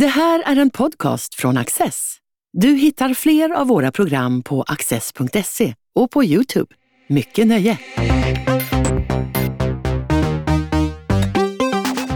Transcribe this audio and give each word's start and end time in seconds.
Det 0.00 0.06
här 0.06 0.42
är 0.46 0.56
en 0.56 0.70
podcast 0.70 1.34
från 1.34 1.56
Access. 1.56 2.16
Du 2.52 2.68
hittar 2.68 3.14
fler 3.14 3.50
av 3.50 3.66
våra 3.66 3.92
program 3.92 4.42
på 4.42 4.62
access.se 4.62 5.74
och 5.94 6.10
på 6.10 6.24
Youtube. 6.24 6.74
Mycket 7.08 7.46
nöje! 7.46 7.78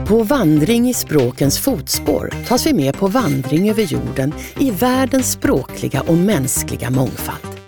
På 0.08 0.22
vandring 0.22 0.88
i 0.88 0.94
språkens 0.94 1.58
fotspår 1.58 2.30
tas 2.48 2.66
vi 2.66 2.72
med 2.72 2.96
på 2.96 3.08
vandring 3.08 3.70
över 3.70 3.82
jorden 3.82 4.34
i 4.58 4.70
världens 4.70 5.32
språkliga 5.32 6.00
och 6.00 6.16
mänskliga 6.16 6.90
mångfald. 6.90 7.59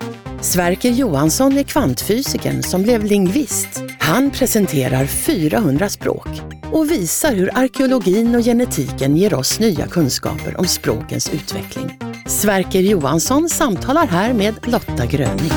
Sverker 0.43 0.91
Johansson 0.91 1.59
är 1.59 1.63
kvantfysikern 1.63 2.63
som 2.63 2.83
blev 2.83 3.05
lingvist. 3.05 3.83
Han 4.01 4.31
presenterar 4.31 5.07
400 5.07 5.89
språk 5.89 6.29
och 6.73 6.91
visar 6.91 7.33
hur 7.33 7.59
arkeologin 7.59 8.35
och 8.35 8.43
genetiken 8.43 9.17
ger 9.17 9.35
oss 9.35 9.61
nya 9.61 9.87
kunskaper 9.87 10.61
om 10.61 10.65
språkens 10.65 11.35
utveckling. 11.35 11.99
Sverker 12.27 12.81
Johansson 12.81 13.49
samtalar 13.49 14.07
här 14.07 14.33
med 14.33 14.55
Lotta 14.67 15.07
Gröning. 15.07 15.53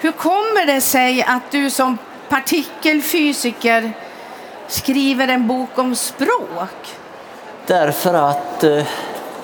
Hur 0.00 0.12
kommer 0.12 0.66
det 0.66 0.80
sig 0.80 1.22
att 1.22 1.52
du 1.52 1.70
som 1.70 1.98
partikelfysiker 2.28 3.92
skriver 4.68 5.28
en 5.28 5.46
bok 5.46 5.78
om 5.78 5.96
språk? 5.96 6.94
Därför 7.66 8.14
att 8.14 8.64
eh, 8.64 8.86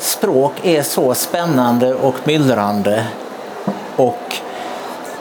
språk 0.02 0.52
är 0.62 0.82
så 0.82 1.14
spännande 1.14 1.94
och 1.94 2.14
myllrande 2.24 3.06
och 3.96 4.36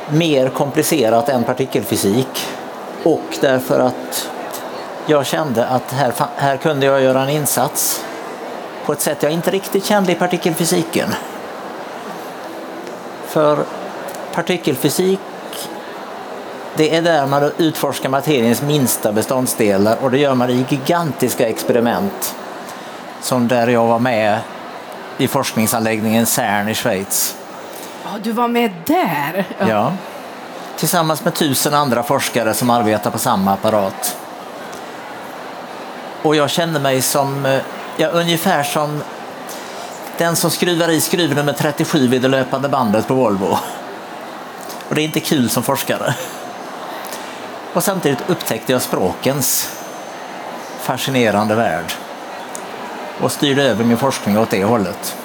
mer 0.10 0.50
komplicerat 0.50 1.30
än 1.30 1.44
partikelfysik. 1.44 2.48
Och 3.04 3.38
därför 3.42 3.80
att 3.80 4.30
jag 5.06 5.26
kände 5.26 5.66
att 5.66 5.92
här, 5.92 6.14
här 6.36 6.58
kunde 6.58 6.86
jag 6.86 7.02
göra 7.02 7.22
en 7.22 7.30
insats 7.30 8.06
på 8.86 8.92
ett 8.92 9.02
sätt 9.02 9.24
jag 9.24 9.32
inte 9.32 9.52
riktigt 9.52 9.86
kände 9.86 10.12
i 10.12 10.16
partikelfysiken. 10.16 11.10
För 13.26 13.60
partikelfysik, 14.34 15.20
det 16.76 16.96
är 16.96 17.02
där 17.02 17.26
man 17.26 17.52
utforskar 17.58 18.10
materiens 18.10 18.62
minsta 18.62 19.12
beståndsdelar 19.12 19.98
och 20.02 20.12
det 20.12 20.18
gör 20.18 20.36
man 20.36 20.50
i 20.50 20.66
gigantiska 20.70 21.48
experiment. 21.48 22.36
Som 23.22 23.48
där 23.48 23.68
jag 23.68 23.86
var 23.86 24.00
med 24.00 24.40
i 25.18 25.28
forskningsanläggningen 25.28 26.26
CERN 26.26 26.70
i 26.70 26.76
Schweiz. 26.76 27.36
Ja, 28.04 28.10
du 28.24 28.32
var 28.32 28.48
med 28.48 28.72
där? 28.86 29.46
Ja. 29.60 29.68
ja. 29.68 29.94
Tillsammans 30.78 31.24
med 31.24 31.34
tusen 31.34 31.74
andra 31.74 32.04
forskare 32.04 32.54
som 32.54 32.70
arbetar 32.70 33.12
på 33.12 33.20
samma 33.20 33.54
apparat. 33.54 34.18
Och 36.22 36.36
jag 36.36 36.50
kände 36.50 36.80
mig 36.80 37.02
som, 37.02 37.46
eh, 37.46 37.62
ja, 37.98 38.08
ungefär 38.08 38.64
som 38.64 39.04
den 40.18 40.36
som 40.36 40.52
skruvar 40.52 40.90
i 40.90 41.02
skruv 41.02 41.36
nummer 41.36 41.54
37 41.54 42.08
vid 42.08 42.22
det 42.22 42.28
löpande 42.28 42.70
bandet 42.70 43.08
på 43.08 43.14
Volvo. 43.14 43.58
Och 44.90 44.96
det 44.96 45.02
är 45.02 45.06
inte 45.06 45.20
kul 45.20 45.50
som 45.50 45.64
forskare. 45.64 46.16
Och 47.74 47.84
samtidigt 47.84 48.30
upptäckte 48.30 48.72
jag 48.72 48.82
språkens 48.82 49.70
fascinerande 50.80 51.56
värld 51.56 51.94
och 53.22 53.32
styrde 53.32 53.64
över 53.64 53.84
min 53.84 53.98
forskning 53.98 54.38
åt 54.38 54.50
det 54.50 54.64
hållet. 54.64 55.18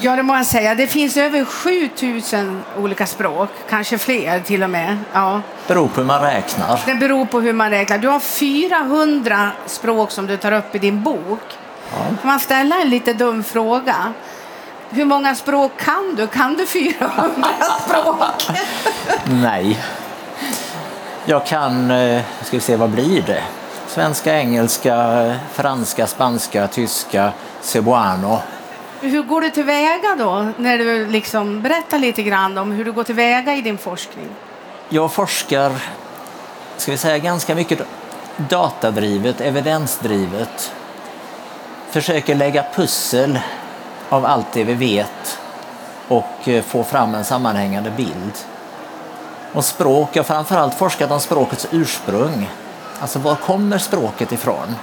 Ja, 0.00 0.16
det 0.16 0.22
må 0.22 0.36
jag 0.36 0.46
säga. 0.46 0.74
Det 0.74 0.86
finns 0.86 1.16
över 1.16 1.44
7000 1.44 2.62
olika 2.78 3.06
språk, 3.06 3.48
kanske 3.70 3.98
fler 3.98 4.40
till 4.40 4.62
och 4.62 4.70
med. 4.70 4.98
Ja. 5.12 5.40
beror 5.66 5.88
på 5.88 6.00
hur 6.00 6.06
man 6.06 6.20
räknar. 6.20 6.80
Det 6.86 6.94
beror 6.94 7.26
på 7.26 7.40
hur 7.40 7.52
man 7.52 7.70
räknar. 7.70 7.98
Du 7.98 8.08
har 8.08 8.20
400 8.20 9.50
språk 9.66 10.10
som 10.10 10.26
du 10.26 10.36
tar 10.36 10.52
upp 10.52 10.74
i 10.74 10.78
din 10.78 11.02
bok. 11.02 11.40
Ja. 11.90 11.96
Får 12.20 12.26
man 12.28 12.40
ställa 12.40 12.80
en 12.80 12.90
lite 12.90 13.12
dum 13.12 13.44
fråga? 13.44 13.94
Hur 14.90 15.04
många 15.04 15.34
språk 15.34 15.72
kan 15.80 16.14
du? 16.16 16.26
Kan 16.26 16.54
du 16.54 16.66
400 16.66 17.48
språk? 17.86 18.58
Nej. 19.42 19.78
Jag 21.24 21.46
kan, 21.46 21.90
eh, 21.90 22.22
ska 22.42 22.56
vi 22.56 22.60
se, 22.60 22.76
vad 22.76 22.90
blir 22.90 23.22
det? 23.22 23.42
Svenska, 23.94 24.38
engelska, 24.38 25.36
franska, 25.52 26.06
spanska, 26.06 26.68
tyska, 26.68 27.32
cebuano. 27.60 28.38
Hur 29.00 29.22
går 29.22 29.40
du 29.40 29.50
tillväga 29.50 30.16
då? 30.18 30.48
När 30.56 30.78
du 30.78 31.06
liksom, 31.06 31.62
berättar 31.62 31.98
lite 31.98 32.22
grann 32.22 32.58
om 32.58 32.70
hur 32.72 32.84
du 32.84 32.92
går 32.92 33.04
tillväga 33.04 33.54
i 33.54 33.60
din 33.60 33.78
forskning. 33.78 34.28
Jag 34.88 35.12
forskar, 35.12 35.72
ska 36.76 36.92
vi 36.92 36.98
säga, 36.98 37.18
ganska 37.18 37.54
mycket 37.54 37.80
datadrivet, 38.36 39.40
evidensdrivet. 39.40 40.72
Försöker 41.90 42.34
lägga 42.34 42.64
pussel 42.74 43.38
av 44.08 44.26
allt 44.26 44.52
det 44.52 44.64
vi 44.64 44.74
vet 44.74 45.38
och 46.08 46.48
eh, 46.48 46.62
få 46.62 46.84
fram 46.84 47.14
en 47.14 47.24
sammanhängande 47.24 47.90
bild. 47.90 48.32
Och 49.52 49.64
språk, 49.64 50.08
jag 50.12 50.22
har 50.22 50.24
framförallt 50.24 50.74
forskat 50.74 51.10
om 51.10 51.20
språkets 51.20 51.68
ursprung. 51.70 52.48
Alltså 53.04 53.18
var 53.18 53.34
kommer 53.34 53.78
språket 53.78 54.32
ifrån? 54.32 54.76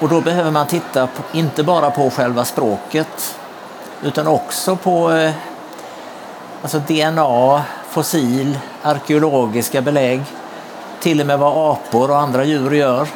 Och 0.00 0.08
då 0.08 0.20
behöver 0.20 0.50
man 0.50 0.66
titta 0.66 1.06
på, 1.06 1.22
inte 1.32 1.62
bara 1.62 1.90
på 1.90 2.10
själva 2.10 2.44
språket 2.44 3.38
utan 4.02 4.26
också 4.26 4.76
på 4.76 5.12
eh, 5.12 5.32
alltså 6.62 6.78
DNA, 6.78 7.62
fossil, 7.90 8.58
arkeologiska 8.82 9.82
belägg, 9.82 10.22
till 11.00 11.20
och 11.20 11.26
med 11.26 11.38
vad 11.38 11.72
apor 11.72 12.10
och 12.10 12.18
andra 12.18 12.44
djur 12.44 12.70
gör 12.70 13.08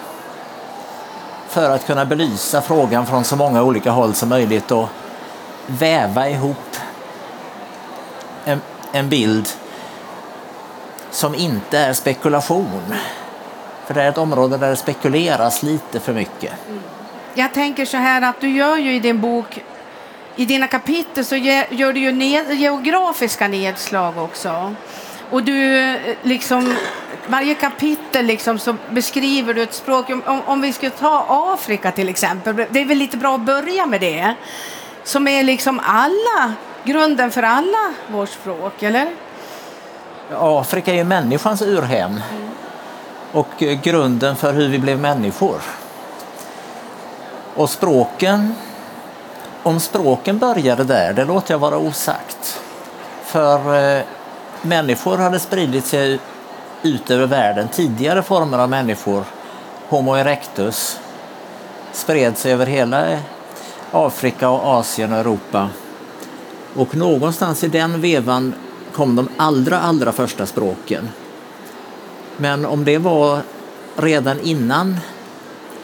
för 1.48 1.70
att 1.70 1.86
kunna 1.86 2.04
belysa 2.04 2.62
frågan 2.62 3.06
från 3.06 3.24
så 3.24 3.36
många 3.36 3.62
olika 3.62 3.90
håll 3.90 4.14
som 4.14 4.28
möjligt 4.28 4.70
och 4.70 4.88
väva 5.66 6.28
ihop 6.28 6.76
en, 8.44 8.60
en 8.92 9.08
bild 9.08 9.48
som 11.16 11.34
inte 11.34 11.78
är 11.78 11.92
spekulation. 11.92 12.94
För 13.86 13.94
det 13.94 14.02
är 14.02 14.08
ett 14.08 14.18
område 14.18 14.56
där 14.56 14.70
det 14.70 14.76
spekuleras 14.76 15.62
lite 15.62 16.00
för 16.00 16.12
mycket. 16.12 16.52
Mm. 16.68 16.80
Jag 17.34 17.54
tänker 17.54 17.84
så 17.84 17.96
här 17.96 18.22
att 18.22 18.40
du 18.40 18.50
gör 18.50 18.76
ju 18.76 18.94
i 18.94 19.00
din 19.00 19.20
bok, 19.20 19.64
i 20.36 20.44
dina 20.44 20.66
kapitel 20.66 21.24
så 21.24 21.36
gör 21.36 21.92
du 21.92 22.00
ju 22.00 22.12
ned, 22.12 22.52
geografiska 22.52 23.48
nedslag 23.48 24.18
också. 24.18 24.74
Och 25.30 25.42
du 25.42 25.98
liksom, 26.22 26.76
varje 27.26 27.54
kapitel 27.54 28.26
liksom 28.26 28.58
så 28.58 28.76
beskriver 28.90 29.54
du 29.54 29.62
ett 29.62 29.74
språk. 29.74 30.10
Om, 30.10 30.42
om 30.46 30.60
vi 30.60 30.72
skulle 30.72 30.90
ta 30.90 31.26
Afrika 31.28 31.92
till 31.92 32.08
exempel, 32.08 32.56
det 32.70 32.80
är 32.80 32.84
väl 32.84 32.98
lite 32.98 33.16
bra 33.16 33.34
att 33.34 33.40
börja 33.40 33.86
med 33.86 34.00
det. 34.00 34.34
Som 35.04 35.28
är 35.28 35.42
liksom 35.42 35.80
alla, 35.84 36.52
grunden 36.84 37.30
för 37.30 37.42
alla 37.42 37.94
vårt 38.08 38.28
språk, 38.28 38.82
eller? 38.82 39.25
Afrika 40.34 40.92
är 40.92 40.96
ju 40.96 41.04
människans 41.04 41.62
urhem. 41.62 42.10
Mm 42.10 42.46
och 43.36 43.46
grunden 43.82 44.36
för 44.36 44.52
hur 44.52 44.68
vi 44.68 44.78
blev 44.78 44.98
människor. 44.98 45.60
Och 47.54 47.70
språken, 47.70 48.54
om 49.62 49.80
språken 49.80 50.38
började 50.38 50.84
där, 50.84 51.12
det 51.12 51.24
låter 51.24 51.54
jag 51.54 51.58
vara 51.58 51.78
osagt. 51.78 52.60
För 53.24 53.74
eh, 53.96 54.02
människor 54.62 55.16
hade 55.18 55.38
spridit 55.38 55.86
sig 55.86 56.18
ut 56.82 57.10
över 57.10 57.26
världen. 57.26 57.68
Tidigare 57.68 58.22
former 58.22 58.58
av 58.58 58.68
människor, 58.70 59.24
Homo 59.88 60.16
erectus, 60.16 61.00
spred 61.92 62.38
sig 62.38 62.52
över 62.52 62.66
hela 62.66 63.18
Afrika 63.92 64.48
och 64.48 64.64
Asien 64.64 65.12
och 65.12 65.18
Europa. 65.18 65.68
Och 66.76 66.96
någonstans 66.96 67.64
i 67.64 67.68
den 67.68 68.00
vevan 68.00 68.54
kom 68.96 69.16
de 69.16 69.28
allra, 69.36 69.80
allra 69.80 70.12
första 70.12 70.46
språken. 70.46 71.08
Men 72.36 72.66
om 72.66 72.84
det 72.84 72.98
var 72.98 73.40
redan 73.96 74.40
innan 74.40 74.96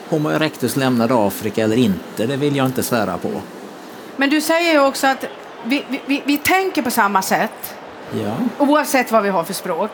Homo 0.09 0.31
erectus 0.31 0.77
lämnade 0.77 1.15
Afrika 1.27 1.65
eller 1.65 1.77
inte, 1.77 2.27
det 2.27 2.37
vill 2.37 2.57
jag 2.57 2.67
inte 2.67 2.83
svära 2.83 3.19
på. 3.19 3.31
Men 4.17 4.31
du 4.31 4.41
säger 4.41 4.73
ju 4.73 4.81
också 4.81 5.07
att 5.07 5.25
vi, 5.65 5.85
vi, 6.07 6.23
vi 6.27 6.39
tänker 6.39 6.83
på 6.83 6.91
samma 6.91 7.23
sätt 7.23 7.75
ja. 8.25 8.37
oavsett 8.59 9.13
vad 9.13 9.23
vi 9.23 9.29
har 9.29 9.45
för 9.45 9.55
språk. 9.55 9.91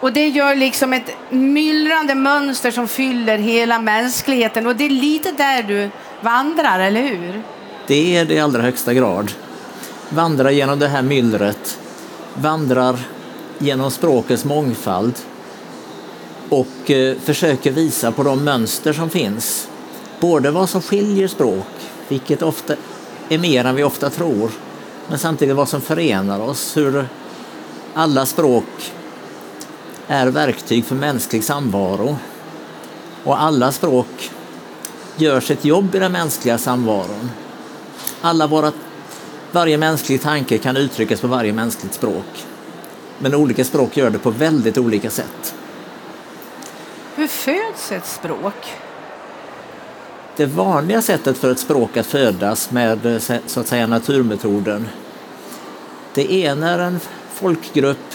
Och 0.00 0.12
det 0.12 0.28
gör 0.28 0.54
liksom 0.54 0.92
ett 0.92 1.16
myllrande 1.30 2.14
mönster 2.14 2.70
som 2.70 2.88
fyller 2.88 3.38
hela 3.38 3.78
mänskligheten 3.78 4.66
och 4.66 4.76
det 4.76 4.84
är 4.84 4.90
lite 4.90 5.32
där 5.32 5.62
du 5.62 5.90
vandrar, 6.20 6.80
eller 6.80 7.02
hur? 7.02 7.42
Det 7.86 8.16
är 8.16 8.24
det 8.24 8.34
i 8.34 8.40
allra 8.40 8.62
högsta 8.62 8.94
grad. 8.94 9.32
Vandrar 10.08 10.50
genom 10.50 10.78
det 10.78 10.88
här 10.88 11.02
myllret, 11.02 11.78
vandrar 12.34 12.98
genom 13.58 13.90
språkets 13.90 14.44
mångfald 14.44 15.14
och 16.48 16.90
eh, 16.90 17.16
försöker 17.18 17.70
visa 17.72 18.12
på 18.12 18.22
de 18.22 18.44
mönster 18.44 18.92
som 18.92 19.10
finns. 19.10 19.68
Både 20.20 20.50
vad 20.50 20.68
som 20.68 20.82
skiljer 20.82 21.28
språk, 21.28 21.66
vilket 22.08 22.42
ofta 22.42 22.74
är 23.28 23.38
mer 23.38 23.64
än 23.64 23.74
vi 23.74 23.84
ofta 23.84 24.10
tror, 24.10 24.50
men 25.08 25.18
samtidigt 25.18 25.56
vad 25.56 25.68
som 25.68 25.80
förenar 25.80 26.40
oss, 26.40 26.76
hur 26.76 27.06
alla 27.94 28.26
språk 28.26 28.92
är 30.06 30.26
verktyg 30.26 30.84
för 30.84 30.94
mänsklig 30.94 31.44
samvaro. 31.44 32.16
Och 33.24 33.42
alla 33.42 33.72
språk 33.72 34.30
gör 35.16 35.40
sitt 35.40 35.64
jobb 35.64 35.94
i 35.94 35.98
den 35.98 36.12
mänskliga 36.12 36.58
samvaron. 36.58 37.30
Alla 38.20 38.46
våra, 38.46 38.72
varje 39.52 39.78
mänsklig 39.78 40.22
tanke 40.22 40.58
kan 40.58 40.76
uttryckas 40.76 41.20
på 41.20 41.26
varje 41.26 41.52
mänskligt 41.52 41.94
språk. 41.94 42.46
Men 43.18 43.34
olika 43.34 43.64
språk 43.64 43.96
gör 43.96 44.10
det 44.10 44.18
på 44.18 44.30
väldigt 44.30 44.78
olika 44.78 45.10
sätt. 45.10 45.54
Hur 47.14 47.26
föds 47.26 47.92
ett 47.92 48.06
språk? 48.06 48.72
Det 50.36 50.46
vanliga 50.46 51.02
sättet 51.02 51.38
för 51.38 51.50
ett 51.50 51.58
språk 51.58 51.96
att 51.96 52.06
födas 52.06 52.70
med 52.70 53.22
så 53.46 53.60
att 53.60 53.66
säga 53.66 53.86
naturmetoden 53.86 54.88
det 56.14 56.32
är 56.32 56.54
när 56.54 56.78
en 56.78 57.00
folkgrupp 57.32 58.14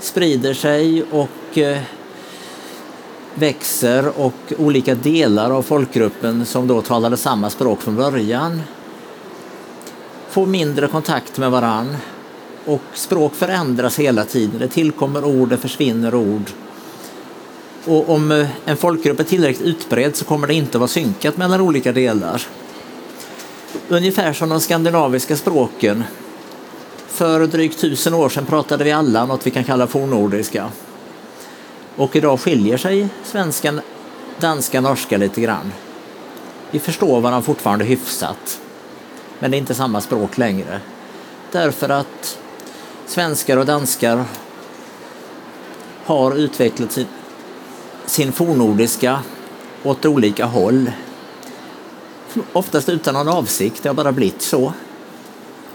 sprider 0.00 0.54
sig 0.54 1.04
och 1.10 1.58
eh, 1.58 1.78
växer 3.34 4.20
och 4.20 4.52
olika 4.58 4.94
delar 4.94 5.50
av 5.50 5.62
folkgruppen 5.62 6.46
som 6.46 6.66
då 6.66 6.82
talade 6.82 7.16
samma 7.16 7.50
språk 7.50 7.82
från 7.82 7.96
början 7.96 8.62
får 10.36 10.46
mindre 10.46 10.88
kontakt 10.88 11.38
med 11.38 11.50
varann 11.50 11.96
och 12.64 12.82
språk 12.94 13.34
förändras 13.34 13.98
hela 13.98 14.24
tiden. 14.24 14.58
Det 14.58 14.68
tillkommer 14.68 15.24
ord, 15.24 15.48
det 15.48 15.56
försvinner 15.56 16.14
ord. 16.14 16.50
Och 17.84 18.10
om 18.10 18.32
eh, 18.32 18.48
en 18.64 18.76
folkgrupp 18.76 19.20
är 19.20 19.24
tillräckligt 19.24 19.66
utbredd 19.66 20.16
så 20.16 20.24
kommer 20.24 20.46
det 20.46 20.54
inte 20.54 20.76
att 20.76 20.80
vara 20.80 20.88
synkat 20.88 21.36
mellan 21.36 21.60
olika 21.60 21.92
delar. 21.92 22.42
Ungefär 23.88 24.32
som 24.32 24.48
de 24.48 24.60
skandinaviska 24.60 25.36
språken. 25.36 26.04
För 27.06 27.46
drygt 27.46 27.80
tusen 27.80 28.14
år 28.14 28.28
sedan 28.28 28.46
pratade 28.46 28.84
vi 28.84 28.92
alla 28.92 29.26
något 29.26 29.46
vi 29.46 29.50
kan 29.50 29.64
kalla 29.64 29.86
fornnordiska. 29.86 30.68
Och 31.96 32.16
idag 32.16 32.40
skiljer 32.40 32.76
sig 32.76 33.08
svenskan, 33.24 33.80
danska, 34.40 34.80
norska 34.80 35.16
lite 35.16 35.40
grann. 35.40 35.72
Vi 36.70 36.78
förstår 36.78 37.20
varandra 37.20 37.42
fortfarande 37.42 37.84
hyfsat. 37.84 38.60
Men 39.38 39.50
det 39.50 39.56
är 39.56 39.58
inte 39.58 39.74
samma 39.74 40.00
språk 40.00 40.38
längre. 40.38 40.80
Därför 41.52 41.88
att 41.88 42.38
svenskar 43.06 43.56
och 43.56 43.66
danskar 43.66 44.24
har 46.04 46.34
utvecklat 46.34 46.92
sin, 46.92 47.06
sin 48.06 48.32
fornnordiska 48.32 49.22
åt 49.82 50.06
olika 50.06 50.44
håll. 50.44 50.90
Oftast 52.52 52.88
utan 52.88 53.14
någon 53.14 53.28
avsikt, 53.28 53.82
det 53.82 53.88
har 53.88 53.94
bara 53.94 54.12
blivit 54.12 54.42
så. 54.42 54.72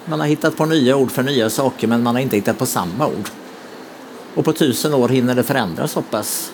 Man 0.05 0.19
har 0.19 0.27
hittat 0.27 0.57
på 0.57 0.65
nya 0.65 0.95
ord 0.95 1.11
för 1.11 1.23
nya 1.23 1.49
saker 1.49 1.87
men 1.87 2.03
man 2.03 2.15
har 2.15 2.21
inte 2.21 2.35
hittat 2.35 2.57
på 2.57 2.65
samma 2.65 3.07
ord. 3.07 3.29
Och 4.35 4.45
på 4.45 4.53
tusen 4.53 4.93
år 4.93 5.09
hinner 5.09 5.35
det 5.35 5.43
förändras 5.43 5.91
så 5.91 6.01
pass. 6.01 6.53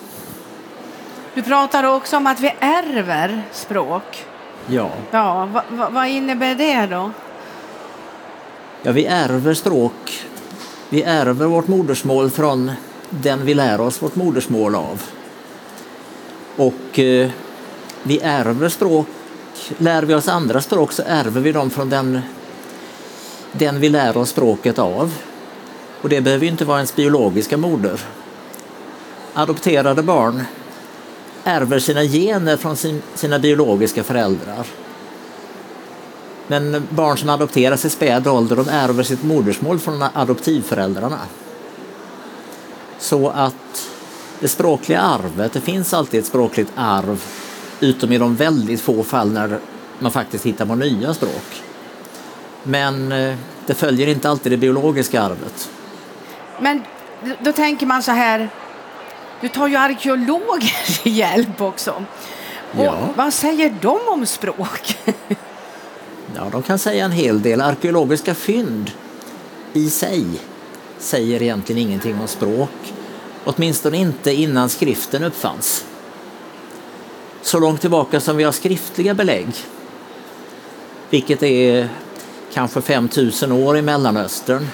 Du 1.34 1.42
pratar 1.42 1.84
också 1.84 2.16
om 2.16 2.26
att 2.26 2.40
vi 2.40 2.54
ärver 2.60 3.42
språk. 3.52 4.24
Ja. 4.70 4.90
Ja, 5.10 5.48
va, 5.52 5.62
va, 5.70 5.88
vad 5.90 6.08
innebär 6.08 6.54
det 6.54 6.86
då? 6.86 7.10
Ja, 8.82 8.92
vi 8.92 9.06
ärver 9.06 9.54
språk. 9.54 10.26
Vi 10.88 11.02
ärver 11.02 11.46
vårt 11.46 11.68
modersmål 11.68 12.30
från 12.30 12.72
den 13.10 13.44
vi 13.44 13.54
lär 13.54 13.80
oss 13.80 14.02
vårt 14.02 14.16
modersmål 14.16 14.74
av. 14.74 15.02
Och 16.56 16.98
eh, 16.98 17.30
vi 18.02 18.20
ärver 18.22 18.68
språk. 18.68 19.06
Lär 19.78 20.02
vi 20.02 20.14
oss 20.14 20.28
andra 20.28 20.60
språk 20.60 20.92
så 20.92 21.02
ärver 21.06 21.40
vi 21.40 21.52
dem 21.52 21.70
från 21.70 21.90
den, 21.90 22.20
den 23.52 23.80
vi 23.80 23.88
lär 23.88 24.16
oss 24.16 24.30
språket 24.30 24.78
av. 24.78 25.14
Och 26.02 26.08
det 26.08 26.20
behöver 26.20 26.46
inte 26.46 26.64
vara 26.64 26.78
ens 26.78 26.96
biologiska 26.96 27.56
moder. 27.56 28.00
Adopterade 29.34 30.02
barn 30.02 30.44
ärver 31.48 31.78
sina 31.78 32.04
gener 32.04 32.56
från 32.56 32.76
sin, 32.76 33.02
sina 33.14 33.38
biologiska 33.38 34.04
föräldrar. 34.04 34.66
Men 36.46 36.88
barn 36.90 37.18
som 37.18 37.28
adopteras 37.28 37.84
i 37.84 37.90
späd 37.90 38.26
ålder 38.26 38.56
de 38.56 38.68
ärver 38.68 39.02
sitt 39.02 39.22
modersmål 39.22 39.78
från 39.78 40.04
adoptivföräldrarna. 40.12 41.18
Så 42.98 43.28
att 43.28 43.88
det 44.40 44.48
språkliga 44.48 45.00
arvet, 45.00 45.52
det 45.52 45.60
finns 45.60 45.94
alltid 45.94 46.20
ett 46.20 46.26
språkligt 46.26 46.72
arv 46.76 47.24
utom 47.80 48.12
i 48.12 48.18
de 48.18 48.36
väldigt 48.36 48.80
få 48.80 49.02
fall 49.02 49.32
när 49.32 49.58
man 49.98 50.12
faktiskt 50.12 50.46
hittar 50.46 50.66
på 50.66 50.74
nya 50.74 51.14
språk. 51.14 51.62
Men 52.62 53.12
eh, 53.12 53.36
det 53.66 53.74
följer 53.74 54.06
inte 54.06 54.30
alltid 54.30 54.52
det 54.52 54.56
biologiska 54.56 55.22
arvet. 55.22 55.70
Men 56.60 56.82
då 57.40 57.52
tänker 57.52 57.86
man 57.86 58.02
så 58.02 58.12
här, 58.12 58.48
du 59.40 59.48
tar 59.48 59.68
ju 59.68 59.76
arkeologer 59.76 60.72
hjälp 61.08 61.60
också. 61.60 62.04
Och 62.72 62.84
Ja. 62.84 63.08
Vad 63.16 63.34
säger 63.34 63.74
de 63.80 63.98
om 64.08 64.26
språk? 64.26 64.98
Ja, 66.34 66.48
de 66.52 66.62
kan 66.62 66.78
säga 66.78 67.04
en 67.04 67.12
hel 67.12 67.42
del. 67.42 67.60
Arkeologiska 67.60 68.34
fynd 68.34 68.90
i 69.72 69.90
sig 69.90 70.24
säger 70.98 71.42
egentligen 71.42 71.82
ingenting 71.82 72.20
om 72.20 72.28
språk. 72.28 72.70
Åtminstone 73.44 73.96
inte 73.96 74.32
innan 74.32 74.68
skriften 74.68 75.24
uppfanns. 75.24 75.84
Så 77.42 77.58
långt 77.58 77.80
tillbaka 77.80 78.20
som 78.20 78.36
vi 78.36 78.44
har 78.44 78.52
skriftliga 78.52 79.14
belägg, 79.14 79.46
vilket 81.10 81.42
är 81.42 81.88
kanske 82.52 82.80
5000 82.80 83.52
år 83.52 83.78
i 83.78 83.82
Mellanöstern 83.82 84.66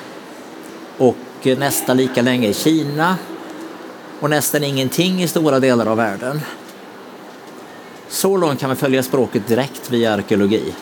och 0.99 1.17
nästan 1.43 1.97
lika 1.97 2.23
länge 2.23 2.49
i 2.49 2.55
Kina 2.55 3.17
och 4.25 4.31
nästan 4.31 4.65
ingenting 4.65 5.23
i 5.23 5.29
stora 5.29 5.61
delar 5.61 5.87
av 5.87 5.97
världen. 5.97 6.41
Så 8.09 8.37
långt 8.37 8.61
kan 8.61 8.71
vi 8.71 8.77
följa 8.77 9.03
språket 9.03 9.49
direkt 9.49 9.91
via 9.91 10.13
arkeologi. 10.13 10.75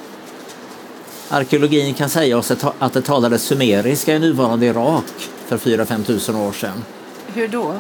Arkeologin 1.28 1.94
kan 1.94 2.08
säga 2.08 2.38
oss 2.38 2.52
att 2.78 2.92
det 2.92 3.02
talades 3.02 3.42
sumeriska 3.42 4.14
i 4.14 4.18
nuvarande 4.18 4.66
Irak 4.66 5.04
för 5.46 5.58
4-5 5.58 6.04
tusen 6.04 6.36
år 6.36 6.52
sedan. 6.52 6.84
Hur 7.34 7.48
då? 7.48 7.74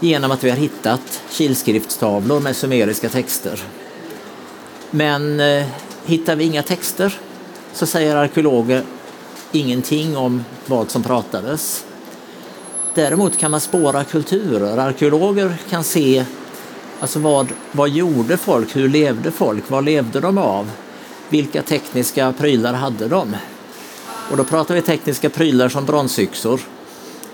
Genom 0.00 0.30
att 0.30 0.44
vi 0.44 0.50
har 0.50 0.56
hittat 0.56 1.22
kilskriftstavlor 1.30 2.40
med 2.40 2.56
sumeriska 2.56 3.08
texter. 3.08 3.62
Men 4.90 5.40
eh, 5.40 5.66
hittar 6.04 6.36
vi 6.36 6.44
inga 6.44 6.62
texter 6.62 7.18
så 7.72 7.86
säger 7.86 8.16
arkeologer 8.16 8.82
ingenting 9.52 10.16
om 10.16 10.44
vad 10.66 10.90
som 10.90 11.02
pratades. 11.02 11.84
Däremot 12.94 13.38
kan 13.38 13.50
man 13.50 13.60
spåra 13.60 14.04
kulturer. 14.04 14.78
Arkeologer 14.78 15.56
kan 15.70 15.84
se 15.84 16.24
alltså 17.00 17.18
vad, 17.18 17.48
vad 17.72 17.88
gjorde 17.88 18.36
folk, 18.36 18.76
hur 18.76 18.88
levde 18.88 19.30
folk, 19.30 19.64
vad 19.70 19.84
levde 19.84 20.20
de 20.20 20.38
av? 20.38 20.70
Vilka 21.28 21.62
tekniska 21.62 22.34
prylar 22.38 22.72
hade 22.72 23.08
de? 23.08 23.36
Och 24.30 24.36
då 24.36 24.44
pratar 24.44 24.74
vi 24.74 24.82
tekniska 24.82 25.30
prylar 25.30 25.68
som 25.68 25.84
bronsyxor 25.84 26.60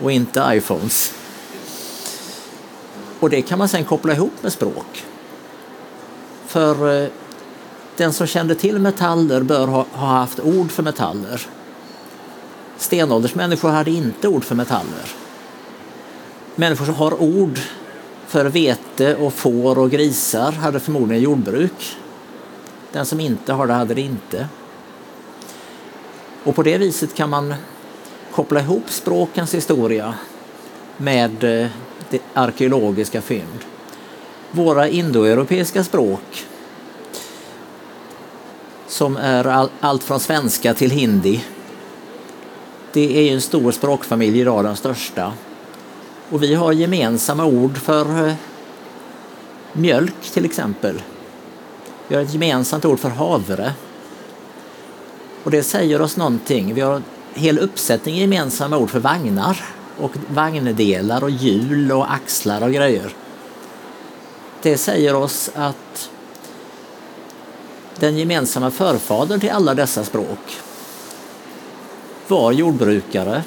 och 0.02 0.12
inte 0.12 0.50
iPhones. 0.52 1.12
Och 3.20 3.30
det 3.30 3.42
kan 3.42 3.58
man 3.58 3.68
sen 3.68 3.84
koppla 3.84 4.12
ihop 4.12 4.42
med 4.42 4.52
språk. 4.52 5.04
För 6.46 7.02
eh, 7.02 7.08
den 7.96 8.12
som 8.12 8.26
kände 8.26 8.54
till 8.54 8.78
metaller 8.78 9.42
bör 9.42 9.66
ha, 9.66 9.86
ha 9.92 10.06
haft 10.06 10.40
ord 10.40 10.70
för 10.70 10.82
metaller. 10.82 11.46
Stenåldersmänniskor 12.78 13.68
hade 13.68 13.90
inte 13.90 14.28
ord 14.28 14.44
för 14.44 14.54
metaller. 14.54 15.25
Människor 16.58 16.84
som 16.84 16.94
har 16.94 17.22
ord 17.22 17.58
för 18.26 18.44
vete 18.44 19.16
och 19.16 19.32
får 19.32 19.78
och 19.78 19.90
grisar 19.90 20.52
hade 20.52 20.80
förmodligen 20.80 21.22
jordbruk. 21.22 21.96
Den 22.92 23.06
som 23.06 23.20
inte 23.20 23.52
har 23.52 23.66
det 23.66 23.72
hade 23.72 23.94
det 23.94 24.00
inte. 24.00 24.48
Och 26.44 26.54
på 26.54 26.62
det 26.62 26.78
viset 26.78 27.14
kan 27.14 27.30
man 27.30 27.54
koppla 28.32 28.60
ihop 28.60 28.90
språkens 28.90 29.54
historia 29.54 30.14
med 30.96 31.44
eh, 31.44 31.68
det 32.10 32.20
arkeologiska 32.34 33.20
fynd. 33.20 33.58
Våra 34.50 34.88
indoeuropeiska 34.88 35.84
språk 35.84 36.46
som 38.88 39.16
är 39.16 39.44
all, 39.44 39.68
allt 39.80 40.04
från 40.04 40.20
svenska 40.20 40.74
till 40.74 40.90
hindi. 40.90 41.44
Det 42.92 43.18
är 43.18 43.22
ju 43.22 43.30
en 43.30 43.40
stor 43.40 43.72
språkfamilj 43.72 44.40
idag, 44.40 44.64
den 44.64 44.76
största. 44.76 45.32
Och 46.30 46.42
vi 46.42 46.54
har 46.54 46.72
gemensamma 46.72 47.44
ord 47.44 47.78
för 47.78 48.28
eh, 48.28 48.34
mjölk 49.72 50.30
till 50.32 50.44
exempel. 50.44 51.02
Vi 52.08 52.14
har 52.14 52.22
ett 52.22 52.32
gemensamt 52.32 52.84
ord 52.84 52.98
för 52.98 53.10
havre. 53.10 53.72
Och 55.44 55.50
det 55.50 55.62
säger 55.62 56.00
oss 56.00 56.16
någonting. 56.16 56.74
Vi 56.74 56.80
har 56.80 56.94
en 56.94 57.04
hel 57.34 57.58
uppsättning 57.58 58.16
gemensamma 58.16 58.78
ord 58.78 58.90
för 58.90 59.00
vagnar 59.00 59.64
och 59.98 60.12
vagndelar 60.28 61.24
och 61.24 61.30
hjul 61.30 61.92
och 61.92 62.12
axlar 62.12 62.62
och 62.62 62.72
grejer. 62.72 63.12
Det 64.62 64.78
säger 64.78 65.14
oss 65.14 65.50
att 65.54 66.10
den 67.98 68.18
gemensamma 68.18 68.70
förfadern 68.70 69.40
till 69.40 69.50
alla 69.50 69.74
dessa 69.74 70.04
språk 70.04 70.60
var 72.28 72.52
jordbrukare 72.52 73.42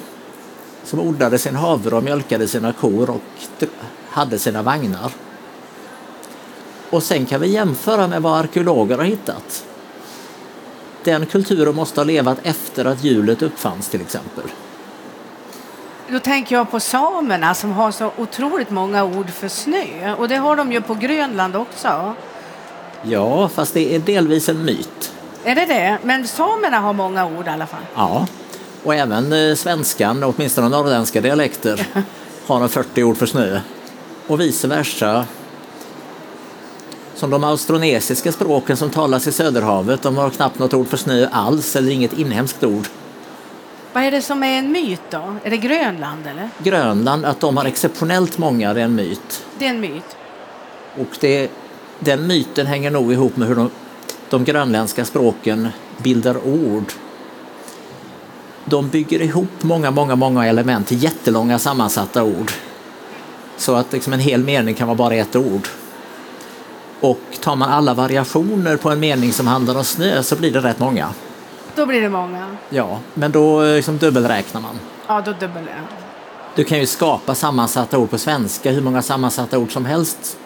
som 0.84 1.00
odlade 1.00 1.38
sin 1.38 1.56
havre 1.56 1.96
och 1.96 2.02
mjölkade 2.02 2.48
sina 2.48 2.72
kor 2.72 3.10
och 3.10 3.64
hade 4.08 4.38
sina 4.38 4.62
vagnar. 4.62 5.12
Och 6.90 7.02
sen 7.02 7.26
kan 7.26 7.40
vi 7.40 7.48
jämföra 7.48 8.06
med 8.06 8.22
vad 8.22 8.38
arkeologer 8.38 8.96
har 8.96 9.04
hittat. 9.04 9.64
Den 11.04 11.26
kulturen 11.26 11.74
måste 11.74 12.00
ha 12.00 12.04
levat 12.04 12.38
efter 12.42 12.84
att 12.84 13.04
hjulet 13.04 13.42
uppfanns 13.42 13.88
till 13.88 14.00
exempel. 14.00 14.44
Då 16.08 16.18
tänker 16.18 16.56
jag 16.56 16.70
på 16.70 16.80
samerna 16.80 17.54
som 17.54 17.72
har 17.72 17.90
så 17.90 18.10
otroligt 18.16 18.70
många 18.70 19.04
ord 19.04 19.30
för 19.30 19.48
snö. 19.48 20.14
Och 20.18 20.28
det 20.28 20.36
har 20.36 20.56
de 20.56 20.72
ju 20.72 20.80
på 20.80 20.94
Grönland 20.94 21.56
också. 21.56 22.14
Ja, 23.02 23.48
fast 23.48 23.74
det 23.74 23.94
är 23.94 23.98
delvis 23.98 24.48
en 24.48 24.64
myt. 24.64 25.12
Är 25.44 25.54
det 25.54 25.66
det? 25.66 25.98
Men 26.02 26.28
samerna 26.28 26.78
har 26.78 26.92
många 26.92 27.26
ord 27.26 27.46
i 27.46 27.50
alla 27.50 27.66
fall. 27.66 27.80
Ja, 27.94 28.26
och 28.84 28.94
även 28.94 29.32
eh, 29.32 29.54
svenskan, 29.54 30.24
åtminstone 30.24 30.68
norrländska 30.68 31.20
dialekter, 31.20 31.86
har 32.46 32.60
en 32.60 32.68
40 32.68 33.02
ord 33.02 33.16
för 33.16 33.26
snö. 33.26 33.60
Och 34.26 34.40
vice 34.40 34.68
versa. 34.68 35.26
Som 37.14 37.30
de 37.30 37.44
austronesiska 37.44 38.32
språken 38.32 38.76
som 38.76 38.90
talas 38.90 39.26
i 39.26 39.32
Söderhavet, 39.32 40.02
de 40.02 40.16
har 40.16 40.30
knappt 40.30 40.58
något 40.58 40.74
ord 40.74 40.88
för 40.88 40.96
snö 40.96 41.28
alls 41.32 41.76
eller 41.76 41.92
inget 41.92 42.18
inhemskt 42.18 42.64
ord. 42.64 42.86
Vad 43.92 44.02
är 44.02 44.10
det 44.10 44.22
som 44.22 44.42
är 44.42 44.58
en 44.58 44.72
myt 44.72 45.00
då? 45.10 45.36
Är 45.44 45.50
det 45.50 45.56
Grönland 45.56 46.26
eller? 46.26 46.48
Grönland, 46.58 47.24
att 47.24 47.40
de 47.40 47.56
har 47.56 47.64
exceptionellt 47.64 48.38
många, 48.38 48.74
det 48.74 48.80
är 48.80 48.84
en 48.84 48.94
myt. 48.94 49.44
Det 49.58 49.66
är 49.66 49.70
en 49.70 49.80
myt. 49.80 50.16
Och 50.98 51.16
det, 51.20 51.50
den 51.98 52.26
myten 52.26 52.66
hänger 52.66 52.90
nog 52.90 53.12
ihop 53.12 53.36
med 53.36 53.48
hur 53.48 53.54
de, 53.54 53.70
de 54.30 54.44
grönländska 54.44 55.04
språken 55.04 55.68
bildar 55.98 56.46
ord. 56.46 56.92
De 58.70 58.88
bygger 58.88 59.22
ihop 59.22 59.62
många, 59.62 59.90
många, 59.90 60.16
många 60.16 60.46
element 60.46 60.86
till 60.86 61.02
jättelånga 61.02 61.58
sammansatta 61.58 62.22
ord. 62.22 62.52
Så 63.56 63.74
att 63.74 63.92
liksom 63.92 64.12
en 64.12 64.20
hel 64.20 64.44
mening 64.44 64.74
kan 64.74 64.88
vara 64.88 64.96
bara 64.96 65.14
ett 65.14 65.36
ord. 65.36 65.68
Och 67.00 67.20
tar 67.40 67.56
man 67.56 67.70
alla 67.70 67.94
variationer 67.94 68.76
på 68.76 68.90
en 68.90 69.00
mening 69.00 69.32
som 69.32 69.46
handlar 69.46 69.74
om 69.74 69.84
snö 69.84 70.22
så 70.22 70.36
blir 70.36 70.52
det 70.52 70.60
rätt 70.60 70.78
många. 70.78 71.08
Då 71.74 71.86
blir 71.86 72.00
det 72.00 72.08
många. 72.08 72.56
Ja, 72.68 72.98
men 73.14 73.32
då 73.32 73.62
eh, 73.62 73.74
liksom 73.74 73.98
dubbelräknar 73.98 74.60
man. 74.60 74.78
Ja, 75.06 75.20
då 75.20 75.32
dubbel 75.32 75.64
jag. 75.66 75.84
Du 76.54 76.64
kan 76.64 76.78
ju 76.78 76.86
skapa 76.86 77.34
sammansatta 77.34 77.98
ord 77.98 78.10
på 78.10 78.18
svenska, 78.18 78.70
hur 78.70 78.82
många 78.82 79.02
sammansatta 79.02 79.58
ord 79.58 79.72
som 79.72 79.84
helst 79.84 80.38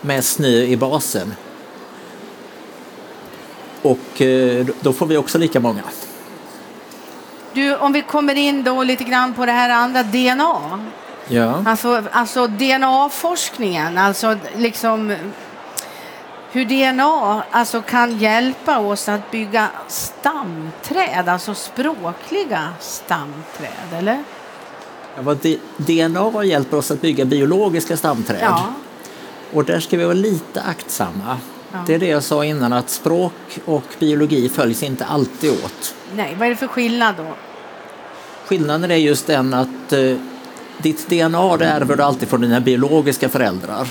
med 0.00 0.24
snö 0.24 0.62
i 0.62 0.76
basen. 0.76 1.34
Och 3.82 4.22
eh, 4.22 4.66
då 4.80 4.92
får 4.92 5.06
vi 5.06 5.16
också 5.16 5.38
lika 5.38 5.60
många. 5.60 5.82
Du, 7.54 7.76
om 7.76 7.92
vi 7.92 8.02
kommer 8.02 8.34
in 8.34 8.64
då 8.64 8.82
lite 8.82 9.04
grann 9.04 9.34
på 9.34 9.46
det 9.46 9.52
här 9.52 9.70
andra 9.70 10.02
DNA. 10.02 10.80
Ja. 11.28 11.64
Alltså, 11.66 12.02
alltså 12.12 12.46
DNA-forskningen, 12.46 13.98
alltså 13.98 14.36
liksom 14.56 15.16
hur 16.52 16.64
DNA 16.64 17.42
alltså 17.50 17.82
kan 17.82 18.18
hjälpa 18.18 18.78
oss 18.78 19.08
att 19.08 19.30
bygga 19.30 19.68
stamträd, 19.88 21.28
alltså 21.28 21.54
språkliga 21.54 22.68
stamträd, 22.80 23.98
eller? 23.98 24.24
Ja, 25.16 25.36
DNA 25.76 26.44
hjälper 26.44 26.76
oss 26.76 26.90
att 26.90 27.00
bygga 27.00 27.24
biologiska 27.24 27.96
stamträd. 27.96 28.40
Ja. 28.42 28.66
Och 29.52 29.64
där 29.64 29.80
ska 29.80 29.96
vi 29.96 30.04
vara 30.04 30.14
lite 30.14 30.62
aktsamma. 30.62 31.38
Det 31.86 31.94
är 31.94 31.98
det 31.98 32.06
jag 32.06 32.22
sa 32.22 32.44
innan, 32.44 32.72
att 32.72 32.90
språk 32.90 33.32
och 33.64 33.84
biologi 33.98 34.48
följs 34.48 34.82
inte 34.82 35.04
alltid 35.04 35.50
åt. 35.50 35.94
Nej, 36.16 36.36
vad 36.38 36.46
är 36.46 36.50
det 36.50 36.56
för 36.56 36.66
skillnad 36.66 37.14
då? 37.16 37.34
Skillnaden 38.44 38.90
är 38.90 38.96
just 38.96 39.26
den 39.26 39.54
att 39.54 39.92
eh, 39.92 40.16
ditt 40.78 41.08
DNA 41.08 41.56
det 41.56 41.66
ärver 41.66 41.96
du 41.96 42.02
alltid 42.02 42.28
från 42.28 42.40
dina 42.40 42.60
biologiska 42.60 43.28
föräldrar. 43.28 43.88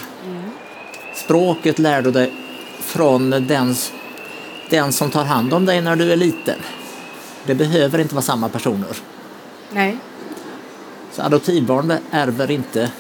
Språket 1.16 1.80
lär 1.80 2.02
du 2.02 2.12
dig 2.12 2.34
från 2.80 3.30
den, 3.30 3.76
den 4.70 4.92
som 4.92 5.12
tar 5.12 5.24
hand 5.24 5.54
om 5.54 5.66
dig 5.66 5.82
när 5.82 5.96
du 5.96 6.12
är 6.12 6.16
liten. 6.16 6.60
Det 7.46 7.56
behöver 7.56 8.00
inte 8.00 8.16
vara 8.16 8.24
samma 8.24 8.50
personer. 8.50 8.98
Nej. 9.72 9.98
Så 11.12 11.22
adoptivbarn 11.22 11.94
ärver 12.12 12.52
inte 12.52 12.92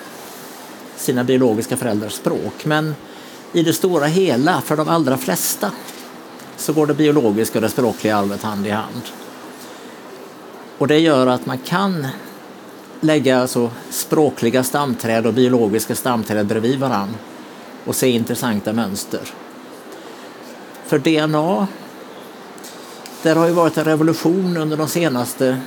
sina 0.96 1.24
biologiska 1.24 1.78
föräldrars 1.78 2.14
språk. 2.14 2.66
Men 2.66 2.96
i 3.53 3.63
det 3.63 3.74
stora 3.74 4.05
hela, 4.05 4.62
för 4.62 4.77
de 4.77 4.89
allra 4.89 5.17
flesta, 5.17 5.72
så 6.58 6.74
går 6.74 6.88
det 6.88 6.93
biologiska 6.93 7.58
och 7.58 7.62
det 7.62 7.70
språkliga 7.70 8.17
arvet 8.17 8.43
hand 8.43 8.67
i 8.67 8.70
hand. 8.70 9.01
Och 10.77 10.88
det 10.88 11.00
gör 11.00 11.27
att 11.27 11.46
man 11.46 11.58
kan 11.58 12.08
lägga 13.00 13.41
alltså 13.41 13.70
språkliga 13.89 14.63
stamträd 14.63 15.25
och 15.25 15.34
biologiska 15.34 15.96
stamträd 15.96 16.46
bredvid 16.46 16.79
varandra 16.79 17.17
och 17.86 17.96
se 17.96 18.10
intressanta 18.10 18.74
mönster. 18.74 19.22
För 20.86 21.00
DNA, 21.00 21.67
där 23.24 23.36
har 23.36 23.48
ju 23.48 23.53
varit 23.53 23.77
en 23.77 23.86
revolution 23.86 24.58
under 24.58 24.77
de 24.77 24.88
senaste 24.88 25.58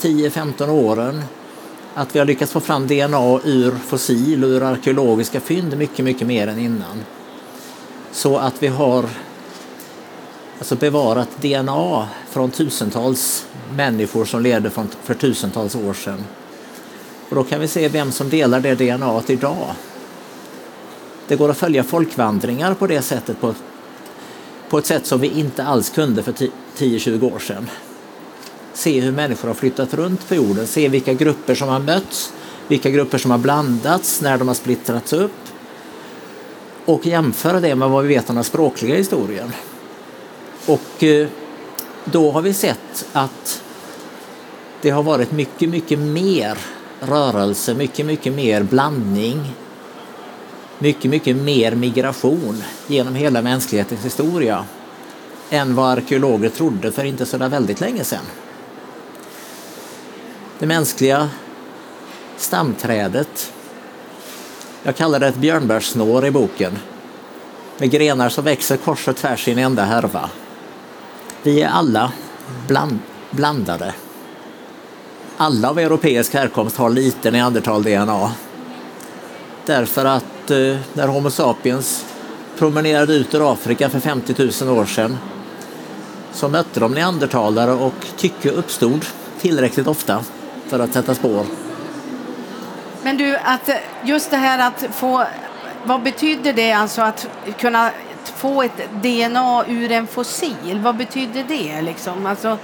10-15 0.00 0.68
åren 0.68 1.22
att 1.94 2.14
vi 2.14 2.18
har 2.18 2.26
lyckats 2.26 2.52
få 2.52 2.60
fram 2.60 2.86
DNA 2.86 3.40
ur 3.44 3.70
fossil 3.70 4.44
och 4.44 4.50
ur 4.50 4.62
arkeologiska 4.62 5.40
fynd 5.40 5.78
mycket, 5.78 6.04
mycket 6.04 6.26
mer 6.26 6.46
än 6.46 6.58
innan. 6.58 7.04
Så 8.14 8.36
att 8.36 8.62
vi 8.62 8.66
har 8.66 9.04
alltså 10.58 10.76
bevarat 10.76 11.28
DNA 11.42 12.08
från 12.30 12.50
tusentals 12.50 13.46
människor 13.76 14.24
som 14.24 14.42
levde 14.42 14.70
för, 15.02 15.14
tusentals 15.14 15.74
år 15.74 15.94
sedan. 15.94 16.24
Och 17.28 17.36
då 17.36 17.44
kan 17.44 17.60
vi 17.60 17.68
se 17.68 17.88
vem 17.88 18.12
som 18.12 18.28
delar 18.28 18.60
det 18.60 18.74
DNA 18.74 19.22
idag. 19.26 19.66
Det 21.28 21.36
går 21.36 21.50
att 21.50 21.56
följa 21.56 21.84
folkvandringar 21.84 22.74
på 22.74 22.86
det 22.86 23.02
sättet 23.02 23.40
på, 23.40 23.54
på 24.68 24.78
ett 24.78 24.86
sätt 24.86 25.06
som 25.06 25.20
vi 25.20 25.28
inte 25.28 25.64
alls 25.64 25.90
kunde 25.90 26.22
för 26.22 26.32
10-20 26.32 27.34
år 27.34 27.38
sedan 27.38 27.70
se 28.72 29.00
hur 29.00 29.12
människor 29.12 29.48
har 29.48 29.54
flyttat 29.54 29.94
runt 29.94 30.28
på 30.28 30.34
jorden, 30.34 30.66
se 30.66 30.88
vilka 30.88 31.14
grupper 31.14 31.54
som 31.54 31.68
har 31.68 31.80
mötts, 31.80 32.32
vilka 32.68 32.90
grupper 32.90 33.18
som 33.18 33.30
har 33.30 33.38
blandats 33.38 34.20
när 34.20 34.38
de 34.38 34.48
har 34.48 34.54
splittrats 34.54 35.12
upp 35.12 35.32
och 36.84 37.06
jämföra 37.06 37.60
det 37.60 37.74
med 37.74 37.90
vad 37.90 38.02
vi 38.02 38.14
vet 38.14 38.30
om 38.30 38.34
den 38.34 38.44
språkliga 38.44 38.96
historien. 38.96 39.52
Och 40.66 41.02
eh, 41.02 41.28
då 42.04 42.30
har 42.30 42.42
vi 42.42 42.54
sett 42.54 43.06
att 43.12 43.62
det 44.80 44.90
har 44.90 45.02
varit 45.02 45.32
mycket, 45.32 45.68
mycket 45.68 45.98
mer 45.98 46.58
rörelse, 47.00 47.74
mycket, 47.74 48.06
mycket 48.06 48.32
mer 48.32 48.62
blandning, 48.62 49.54
mycket, 50.78 51.10
mycket 51.10 51.36
mer 51.36 51.74
migration 51.74 52.62
genom 52.86 53.14
hela 53.14 53.42
mänsklighetens 53.42 54.04
historia 54.04 54.64
än 55.50 55.74
vad 55.74 55.90
arkeologer 55.90 56.48
trodde 56.48 56.92
för 56.92 57.04
inte 57.04 57.26
så 57.26 57.38
där 57.38 57.48
väldigt 57.48 57.80
länge 57.80 58.04
sedan. 58.04 58.24
Det 60.58 60.66
mänskliga 60.66 61.30
stamträdet. 62.36 63.52
Jag 64.86 64.96
kallar 64.96 65.20
det 65.20 65.26
ett 65.26 65.36
björnbärssnår 65.36 66.26
i 66.26 66.30
boken. 66.30 66.78
Med 67.78 67.90
grenar 67.90 68.28
som 68.28 68.44
växer 68.44 68.76
kors 68.76 69.08
och 69.08 69.16
tvärs 69.16 69.48
i 69.48 69.52
en 69.52 69.58
enda 69.58 69.84
härva. 69.84 70.30
Vi 71.42 71.62
är 71.62 71.68
alla 71.68 72.12
bland, 72.66 72.98
blandade. 73.30 73.94
Alla 75.36 75.70
av 75.70 75.78
europeisk 75.78 76.34
härkomst 76.34 76.76
har 76.76 76.90
lite 76.90 77.30
neandertal-DNA. 77.30 78.32
Därför 79.66 80.04
att 80.04 80.50
eh, 80.50 80.76
när 80.92 81.08
Homo 81.08 81.30
sapiens 81.30 82.04
promenerade 82.58 83.14
ut 83.14 83.34
ur 83.34 83.52
Afrika 83.52 83.90
för 83.90 84.00
50 84.00 84.64
000 84.64 84.78
år 84.78 84.84
sedan 84.84 85.18
så 86.32 86.48
mötte 86.48 86.80
de 86.80 86.92
neandertalare 86.92 87.72
och 87.72 88.06
tycke 88.16 88.50
uppstod 88.50 89.04
tillräckligt 89.40 89.86
ofta 89.86 90.24
för 90.68 90.78
att 90.78 90.92
sätta 90.92 91.14
spår. 91.14 91.63
Men 93.04 93.16
du, 93.16 93.36
att 93.36 93.68
eh, 93.68 93.76
just 94.04 94.30
det 94.30 94.36
här 94.36 94.68
att 94.68 94.84
få... 94.94 95.24
Vad 95.86 96.02
betyder 96.02 96.52
det 96.52 96.72
alltså 96.72 97.02
att 97.02 97.26
kunna 97.58 97.90
få 98.36 98.62
ett 98.62 99.02
DNA 99.02 99.64
ur 99.68 99.92
en 99.92 100.06
fossil? 100.06 100.80
Vad 100.82 100.96
betyder 100.96 101.44
det 101.48 101.82
liksom? 101.82 102.26
Alltså, 102.26 102.58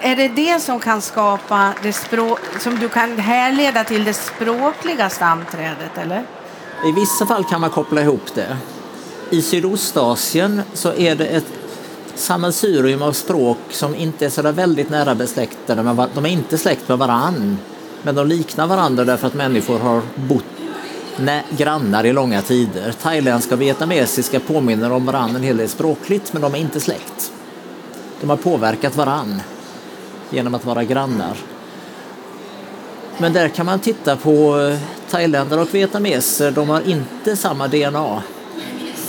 är 0.00 0.16
det 0.16 0.28
det 0.28 0.60
som 0.60 0.80
kan 0.80 1.02
skapa 1.02 1.72
det 1.82 1.92
språk, 1.92 2.40
som 2.60 2.78
du 2.78 2.88
kan 2.88 3.18
härleda 3.18 3.84
till 3.84 4.04
det 4.04 4.12
språkliga 4.12 5.10
stamträdet 5.10 5.98
eller? 5.98 6.24
I 6.88 6.92
vissa 6.92 7.26
fall 7.26 7.44
kan 7.44 7.60
man 7.60 7.70
koppla 7.70 8.00
ihop 8.00 8.34
det. 8.34 8.56
I 9.30 9.42
Sydostasien 9.42 10.62
så 10.72 10.92
är 10.92 11.14
det 11.14 11.26
ett 11.26 11.52
sammelsurium 12.14 13.02
av 13.02 13.12
språk 13.12 13.58
som 13.70 13.94
inte 13.94 14.26
är 14.26 14.30
så 14.30 14.42
där 14.42 14.52
väldigt 14.52 14.90
nära 14.90 15.14
besläktade. 15.14 16.08
De 16.14 16.26
är 16.26 16.30
inte 16.30 16.58
släkt 16.58 16.88
med 16.88 16.98
varann, 16.98 17.58
men 18.06 18.14
de 18.14 18.26
liknar 18.26 18.66
varandra 18.66 19.04
därför 19.04 19.26
att 19.26 19.34
människor 19.34 19.78
har 19.78 20.02
bott 20.14 20.44
nä- 21.16 21.44
grannar 21.56 22.06
i 22.06 22.12
långa 22.12 22.42
tider. 22.42 22.92
Thailändska 23.02 23.54
och 23.54 23.60
vietnamesiska 23.60 24.40
påminner 24.40 24.92
om 24.92 25.06
varandra 25.06 25.36
en 25.36 25.42
hel 25.42 25.56
del 25.56 25.68
språkligt, 25.68 26.32
men 26.32 26.42
de 26.42 26.54
är 26.54 26.58
inte 26.58 26.80
släkt. 26.80 27.32
De 28.20 28.30
har 28.30 28.36
påverkat 28.36 28.96
varann 28.96 29.42
genom 30.30 30.54
att 30.54 30.64
vara 30.64 30.84
grannar. 30.84 31.36
Men 33.18 33.32
där 33.32 33.48
kan 33.48 33.66
man 33.66 33.78
titta 33.78 34.16
på 34.16 34.60
eh, 34.60 34.78
thailändare 35.10 35.60
och 35.60 35.74
vietnameser, 35.74 36.50
de 36.50 36.68
har 36.68 36.88
inte 36.88 37.36
samma 37.36 37.68
DNA. 37.68 38.22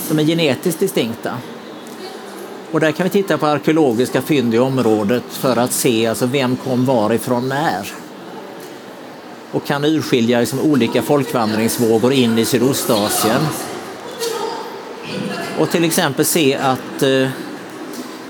De 0.08 0.18
är 0.18 0.24
genetiskt 0.24 0.80
distinkta. 0.80 1.38
Och 2.72 2.80
där 2.80 2.92
kan 2.92 3.04
vi 3.04 3.10
titta 3.10 3.38
på 3.38 3.46
arkeologiska 3.46 4.22
fynd 4.22 4.54
i 4.54 4.58
området 4.58 5.24
för 5.30 5.56
att 5.56 5.72
se 5.72 6.06
alltså 6.06 6.26
vem 6.26 6.56
kom 6.56 6.84
varifrån 6.84 7.48
när. 7.48 8.07
Och 9.52 9.64
kan 9.64 9.84
urskilja 9.84 10.40
liksom 10.40 10.60
olika 10.60 11.02
folkvandringsvågor 11.02 12.12
in 12.12 12.38
i 12.38 12.44
Sydostasien. 12.44 13.40
Och 15.58 15.70
till 15.70 15.84
exempel 15.84 16.24
se 16.24 16.54
att 16.56 17.02
eh, 17.02 17.28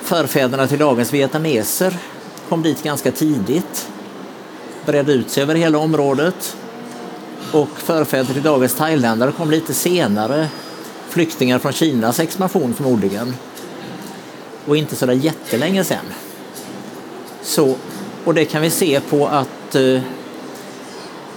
förfäderna 0.03 0.67
till 0.67 0.79
dagens 0.79 1.13
vietnameser 1.13 1.97
kom 2.49 2.63
dit 2.63 2.83
ganska 2.83 3.13
tidigt. 3.13 3.89
Bredde 4.87 5.13
ut 5.13 5.31
sig 5.31 5.43
över 5.43 5.55
hela 5.55 5.79
området. 5.79 6.57
Och 7.53 7.69
förfäder 7.77 8.35
till 8.35 8.43
dagens 8.43 8.75
thailändare 8.75 9.33
kom 9.33 9.51
lite 9.51 9.75
senare. 9.75 10.49
Flyktingar 11.09 11.59
från 11.59 11.73
Kinas 11.73 12.21
expansion 12.21 12.75
förmodligen 12.75 13.35
och 14.69 14.77
inte 14.77 14.97
så 14.97 15.07
där 15.07 15.13
jättelänge 15.13 15.85
sen. 15.85 16.05
Så, 17.43 17.75
och 18.25 18.35
det 18.35 18.45
kan 18.45 18.63
vi 18.63 18.71
se 18.71 19.01
på 19.01 19.27
att 19.27 19.75
eh, 19.75 20.01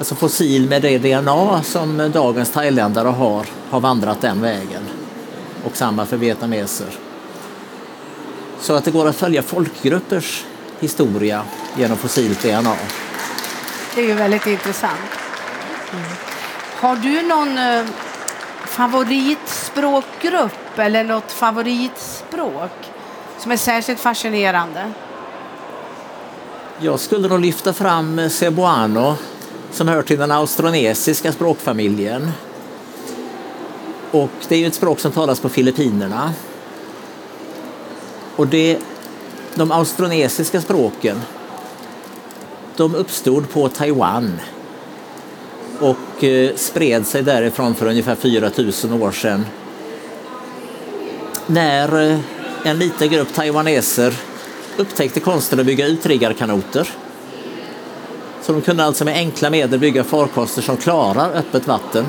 alltså 0.01 0.15
fossil 0.15 0.69
med 0.69 0.81
det 0.81 0.97
DNA 0.97 1.63
som 1.63 2.11
dagens 2.13 2.51
thailändare 2.51 3.07
har, 3.07 3.45
har 3.69 3.79
vandrat 3.79 4.21
den 4.21 4.41
vägen. 4.41 4.81
Och 5.63 5.77
samma 5.77 6.05
för 6.05 6.17
vietnameser. 6.17 6.87
Så 8.59 8.73
att 8.73 8.85
det 8.85 8.91
går 8.91 9.07
att 9.07 9.15
följa 9.15 9.43
folkgruppers 9.43 10.45
historia 10.79 11.43
genom 11.77 11.97
fossilt 11.97 12.41
DNA. 12.41 12.75
Det 13.95 14.01
är 14.01 14.07
ju 14.07 14.13
väldigt 14.13 14.47
intressant. 14.47 14.99
Mm. 15.93 16.05
Har 16.75 16.95
du 16.95 17.21
någon 17.21 17.57
eh, 17.57 17.85
favoritspråkgrupp 18.65 20.79
eller 20.79 21.03
något 21.03 21.31
favoritspråk? 21.31 22.91
som 23.37 23.51
är 23.51 23.57
särskilt 23.57 23.99
fascinerande? 23.99 24.91
Jag 26.79 26.99
skulle 26.99 27.27
nog 27.27 27.39
lyfta 27.39 27.73
fram 27.73 28.29
cebuano 28.29 29.17
som 29.71 29.87
hör 29.87 30.01
till 30.01 30.19
den 30.19 30.31
austronesiska 30.31 31.31
språkfamiljen. 31.31 32.31
Och 34.11 34.29
det 34.47 34.55
är 34.55 34.59
ju 34.59 34.67
ett 34.67 34.75
språk 34.75 34.99
som 34.99 35.11
talas 35.11 35.39
på 35.39 35.49
Filippinerna. 35.49 36.33
Och 38.35 38.47
det, 38.47 38.77
de 39.55 39.71
austronesiska 39.71 40.61
språken 40.61 41.21
de 42.75 42.95
uppstod 42.95 43.49
på 43.49 43.69
Taiwan 43.69 44.39
och 45.79 46.23
eh, 46.23 46.55
spred 46.55 47.07
sig 47.07 47.23
därifrån 47.23 47.75
för 47.75 47.85
ungefär 47.85 48.15
4000 48.15 49.01
år 49.01 49.11
sedan. 49.11 49.45
När 51.47 52.11
eh, 52.11 52.19
en 52.63 52.79
liten 52.79 53.09
grupp 53.09 53.33
taiwaneser 53.33 54.13
upptäckte 54.77 55.19
konsten 55.19 55.59
att 55.59 55.65
bygga 55.65 55.87
utriggarkanoter. 55.87 56.89
Så 58.41 58.51
de 58.51 58.61
kunde 58.61 58.85
alltså 58.85 59.05
med 59.05 59.15
enkla 59.15 59.49
medel 59.49 59.79
bygga 59.79 60.03
farkoster 60.03 60.61
som 60.61 60.77
klarar 60.77 61.31
öppet 61.33 61.67
vatten. 61.67 62.05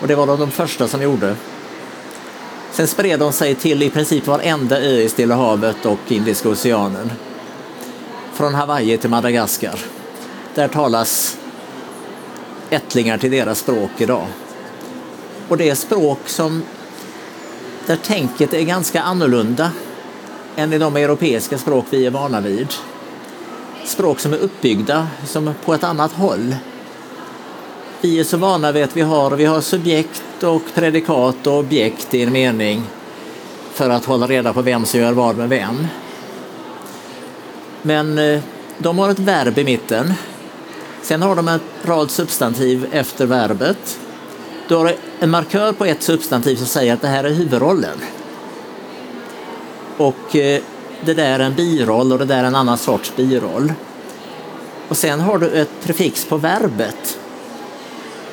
Och 0.00 0.08
det 0.08 0.14
var 0.14 0.26
de, 0.26 0.40
de 0.40 0.50
första 0.50 0.88
som 0.88 1.02
gjorde. 1.02 1.36
Sen 2.72 2.86
spred 2.86 3.20
de 3.20 3.32
sig 3.32 3.54
till 3.54 3.82
i 3.82 3.90
princip 3.90 4.26
varenda 4.26 4.80
ö 4.80 5.00
i 5.00 5.08
Stilla 5.08 5.34
havet 5.34 5.86
och 5.86 5.98
Indiska 6.08 6.48
oceanen. 6.48 7.12
Från 8.32 8.54
Hawaii 8.54 8.98
till 8.98 9.10
Madagaskar. 9.10 9.78
Där 10.54 10.68
talas 10.68 11.38
ättlingar 12.70 13.18
till 13.18 13.30
deras 13.30 13.58
språk 13.58 13.90
idag. 13.98 14.26
Och 15.48 15.56
det 15.56 15.70
är 15.70 15.74
språk 15.74 16.18
som 16.26 16.62
där 17.86 17.96
tänket 17.96 18.54
är 18.54 18.62
ganska 18.62 19.02
annorlunda 19.02 19.70
än 20.56 20.72
i 20.72 20.78
de 20.78 20.96
europeiska 20.96 21.58
språk 21.58 21.84
vi 21.90 22.06
är 22.06 22.10
vana 22.10 22.40
vid. 22.40 22.68
Språk 23.84 24.20
som 24.20 24.32
är 24.32 24.36
uppbyggda 24.36 25.08
som 25.26 25.54
på 25.64 25.74
ett 25.74 25.84
annat 25.84 26.12
håll. 26.12 26.56
Vi 28.00 28.20
är 28.20 28.24
så 28.24 28.36
vana 28.36 28.72
vid 28.72 28.84
att 28.84 28.96
vi 28.96 29.00
har, 29.00 29.30
vi 29.30 29.44
har 29.44 29.60
subjekt 29.60 30.42
och 30.42 30.62
predikat 30.74 31.46
och 31.46 31.58
objekt 31.58 32.14
i 32.14 32.22
en 32.22 32.32
mening 32.32 32.82
för 33.72 33.90
att 33.90 34.04
hålla 34.04 34.26
reda 34.26 34.52
på 34.52 34.62
vem 34.62 34.84
som 34.84 35.00
gör 35.00 35.12
vad 35.12 35.36
med 35.36 35.48
vem. 35.48 35.86
Men 37.82 38.18
eh, 38.18 38.40
de 38.78 38.98
har 38.98 39.10
ett 39.10 39.18
verb 39.18 39.58
i 39.58 39.64
mitten. 39.64 40.14
Sen 41.02 41.22
har 41.22 41.36
de 41.36 41.48
en 41.48 41.60
rad 41.82 42.10
substantiv 42.10 42.86
efter 42.92 43.26
verbet 43.26 43.98
du 44.68 44.74
har 44.74 44.94
en 45.20 45.30
markör 45.30 45.72
på 45.72 45.84
ett 45.84 46.02
substantiv 46.02 46.56
som 46.56 46.66
säger 46.66 46.94
att 46.94 47.00
det 47.00 47.08
här 47.08 47.24
är 47.24 47.30
huvudrollen. 47.30 47.98
Och 49.96 50.36
eh, 50.36 50.62
det 51.06 51.14
där 51.14 51.38
är 51.38 51.40
en 51.40 51.54
biroll 51.54 52.12
och 52.12 52.18
det 52.18 52.24
där 52.24 52.38
är 52.38 52.44
en 52.44 52.54
annan 52.54 52.78
sorts 52.78 53.16
biroll. 53.16 53.72
Och 54.88 54.96
sen 54.96 55.20
har 55.20 55.38
du 55.38 55.50
ett 55.50 55.70
prefix 55.82 56.24
på 56.24 56.36
verbet 56.36 57.18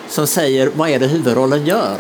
som 0.08 0.28
säger 0.28 0.72
vad 0.76 0.90
är 0.90 1.00
det 1.00 1.08
huvudrollen 1.08 1.66
gör. 1.66 1.98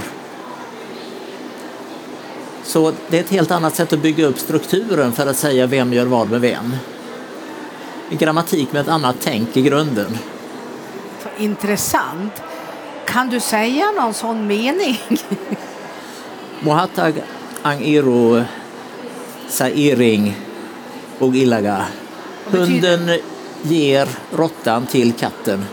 Så 2.64 2.94
det 3.08 3.18
är 3.18 3.22
ett 3.22 3.30
helt 3.30 3.52
annat 3.52 3.76
sätt 3.76 3.94
att 3.94 4.00
bygga 4.00 4.26
upp 4.26 4.40
strukturen 4.40 5.12
för 5.12 5.28
att 5.28 5.38
säga 5.38 5.68
vem 5.68 5.94
gör 5.94 6.06
vad 6.06 6.30
med 6.30 6.42
vem. 6.42 6.76
Grammatik 8.10 8.72
med 8.72 8.82
ett 8.82 8.88
annat 8.88 9.16
tänk 9.20 9.58
i 9.58 9.62
grunden. 9.62 10.18
Intressant. 11.38 12.42
Kan 13.06 13.30
du 13.30 13.40
säga 13.40 13.92
någon 13.92 14.14
sån 14.14 14.48
mening? 14.48 15.00
Iro 17.80 18.44
sa 19.50 19.68
iring 19.68 20.36
och 21.22 21.36
ilaga. 21.36 21.86
Hunden 22.46 23.20
ger 23.62 24.08
råttan 24.32 24.86
till 24.86 25.14
katten. 25.14 25.66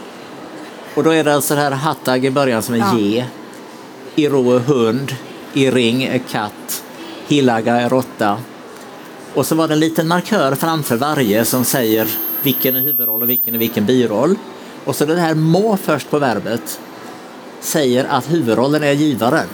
Och 0.94 1.04
då 1.04 1.10
är 1.10 1.24
det 1.24 1.34
alltså 1.34 1.54
det 1.54 1.60
här 1.60 1.70
hattag 1.70 2.24
i 2.24 2.30
början 2.30 2.62
som 2.62 2.74
är 2.74 2.78
ja. 2.78 2.98
ge. 2.98 3.24
Iro 4.16 4.56
är 4.56 4.58
hund, 4.58 5.14
iring 5.54 6.04
är 6.04 6.18
katt, 6.18 6.84
hilaga 7.26 7.80
är 7.80 7.88
råtta. 7.88 8.38
Och 9.34 9.46
så 9.46 9.54
var 9.54 9.68
det 9.68 9.74
en 9.74 9.80
liten 9.80 10.08
markör 10.08 10.54
framför 10.54 10.96
varje 10.96 11.44
som 11.44 11.64
säger 11.64 12.08
vilken 12.42 12.76
är 12.76 12.80
huvudroll 12.80 13.22
och 13.22 13.30
vilken 13.30 13.54
är 13.54 13.58
vilken 13.58 13.86
biroll. 13.86 14.36
Och 14.84 14.96
så 14.96 15.04
det 15.04 15.20
här 15.20 15.34
må 15.34 15.76
först 15.76 16.10
på 16.10 16.18
verbet 16.18 16.80
säger 17.60 18.04
att 18.04 18.32
huvudrollen 18.32 18.84
är 18.84 18.92
givaren. 18.92 19.48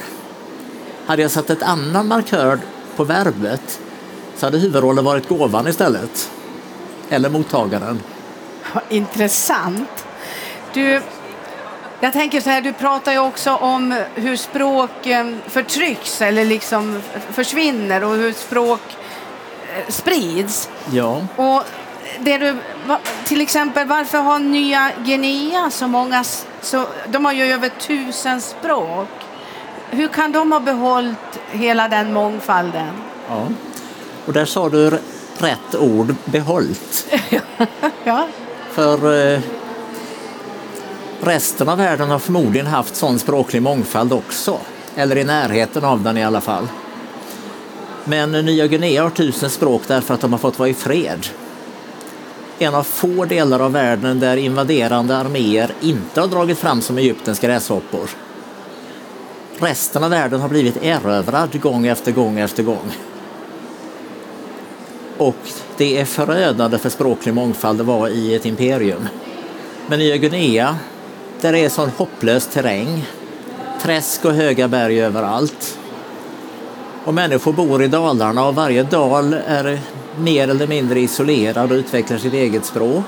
Hade 1.07 1.22
jag 1.22 1.30
satt 1.30 1.50
ett 1.50 1.62
annan 1.62 2.09
markör 2.09 2.59
på 2.96 3.04
verbet 3.04 3.80
hade 4.44 4.59
huvudrollen 4.59 5.04
varit 5.04 5.28
gåvan 5.28 5.68
istället. 5.68 6.30
Eller 7.11 7.30
mottagaren. 7.30 8.02
Intressant. 8.88 10.07
Du, 10.72 11.02
jag 12.00 12.12
tänker 12.12 12.40
så 12.40 12.50
här, 12.50 12.61
du 12.61 12.72
pratar 12.72 13.12
ju 13.12 13.18
också 13.18 13.54
om 13.54 14.02
hur 14.14 14.37
språk 14.37 15.07
eh, 15.07 15.26
förtrycks 15.46 16.22
eller 16.22 16.44
liksom 16.44 17.00
försvinner 17.30 18.04
och 18.04 18.14
hur 18.14 18.33
språk 18.33 18.80
eh, 19.76 19.92
sprids. 19.92 20.68
Ja. 20.92 21.26
Och 21.37 21.62
det 22.20 22.38
du, 22.38 22.57
till 23.24 23.40
exempel, 23.40 23.87
varför 23.87 24.18
har 24.18 24.38
Nya 24.38 24.90
Guinea 25.04 25.70
så 25.70 25.87
många... 25.87 26.24
Så, 26.61 26.87
de 27.09 27.24
har 27.24 27.33
ju 27.33 27.44
över 27.44 27.68
tusen 27.68 28.40
språk. 28.40 29.09
Hur 29.90 30.09
kan 30.09 30.33
de 30.33 30.52
ha 30.52 30.61
behållit 30.61 31.40
hela 31.50 31.88
den 31.88 32.12
mångfalden? 32.12 32.90
Ja, 33.28 33.48
och 34.26 34.32
där 34.32 34.44
sa 34.44 34.68
du 34.68 34.90
rätt 35.38 35.74
ord, 35.78 36.14
behållt. 36.24 37.06
ja. 38.04 38.28
För 38.70 39.32
eh, 39.32 39.40
resten 41.20 41.68
av 41.68 41.78
världen 41.78 42.10
har 42.10 42.18
förmodligen 42.18 42.66
haft 42.66 42.96
sån 42.96 43.18
språklig 43.18 43.62
mångfald 43.62 44.12
också. 44.12 44.58
Eller 44.96 45.16
i 45.16 45.24
närheten 45.24 45.84
av 45.84 46.02
den 46.02 46.16
i 46.16 46.24
alla 46.24 46.40
fall. 46.40 46.68
Men 48.04 48.32
Nya 48.32 48.66
Guinea 48.66 49.02
har 49.02 49.10
tusen 49.10 49.50
språk 49.50 49.82
därför 49.87 50.14
att 50.14 50.20
de 50.20 50.32
har 50.32 50.38
fått 50.38 50.58
vara 50.58 50.68
i 50.68 50.74
fred 50.74 51.26
en 52.58 52.74
av 52.74 52.82
få 52.82 53.24
delar 53.24 53.60
av 53.60 53.72
världen 53.72 54.20
där 54.20 54.37
invaderande 54.37 55.16
arméer 55.16 55.70
inte 55.80 56.20
har 56.20 56.28
dragit 56.28 56.58
fram 56.58 56.80
som 56.80 56.98
Egyptens 56.98 57.40
gräshoppor. 57.40 58.10
Resten 59.58 60.04
av 60.04 60.10
världen 60.10 60.40
har 60.40 60.48
blivit 60.48 60.82
erövrad 60.82 61.60
gång 61.60 61.87
efter 61.87 62.12
gång 62.12 62.38
efter 62.38 62.62
gång. 62.62 62.92
Och 65.18 65.37
det 65.77 66.00
är 66.00 66.05
förödande 66.05 66.79
för 66.79 66.90
språklig 66.90 67.35
mångfald 67.35 67.81
att 67.81 67.87
vara 67.87 68.11
i 68.11 68.35
ett 68.35 68.46
imperium. 68.46 69.09
Men 69.87 69.98
Nya 69.98 70.16
Guinea, 70.16 70.77
där 71.40 71.53
det 71.53 71.59
är 71.59 71.68
sån 71.68 71.90
hopplös 71.96 72.46
terräng, 72.46 73.05
träsk 73.83 74.24
och 74.24 74.33
höga 74.33 74.68
berg 74.68 75.03
överallt. 75.03 75.79
Och 77.05 77.14
människor 77.14 77.53
bor 77.53 77.83
i 77.83 77.88
dalarna 77.88 78.46
och 78.46 78.55
varje 78.55 78.83
dal 78.83 79.37
är 79.46 79.81
mer 80.18 80.48
eller 80.48 80.66
mindre 80.66 81.00
isolerad 81.00 81.72
och 81.72 81.77
utvecklar 81.77 82.18
sitt 82.18 82.35
eget 82.35 82.64
språk. 82.64 83.05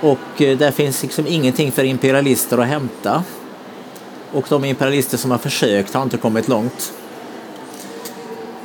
Och 0.00 0.42
eh, 0.42 0.58
där 0.58 0.70
finns 0.70 1.02
liksom 1.02 1.26
ingenting 1.26 1.72
för 1.72 1.84
imperialister 1.84 2.58
att 2.58 2.66
hämta. 2.66 3.24
Och 4.32 4.46
de 4.48 4.64
imperialister 4.64 5.18
som 5.18 5.30
har 5.30 5.38
försökt 5.38 5.94
har 5.94 6.02
inte 6.02 6.16
kommit 6.16 6.48
långt. 6.48 6.92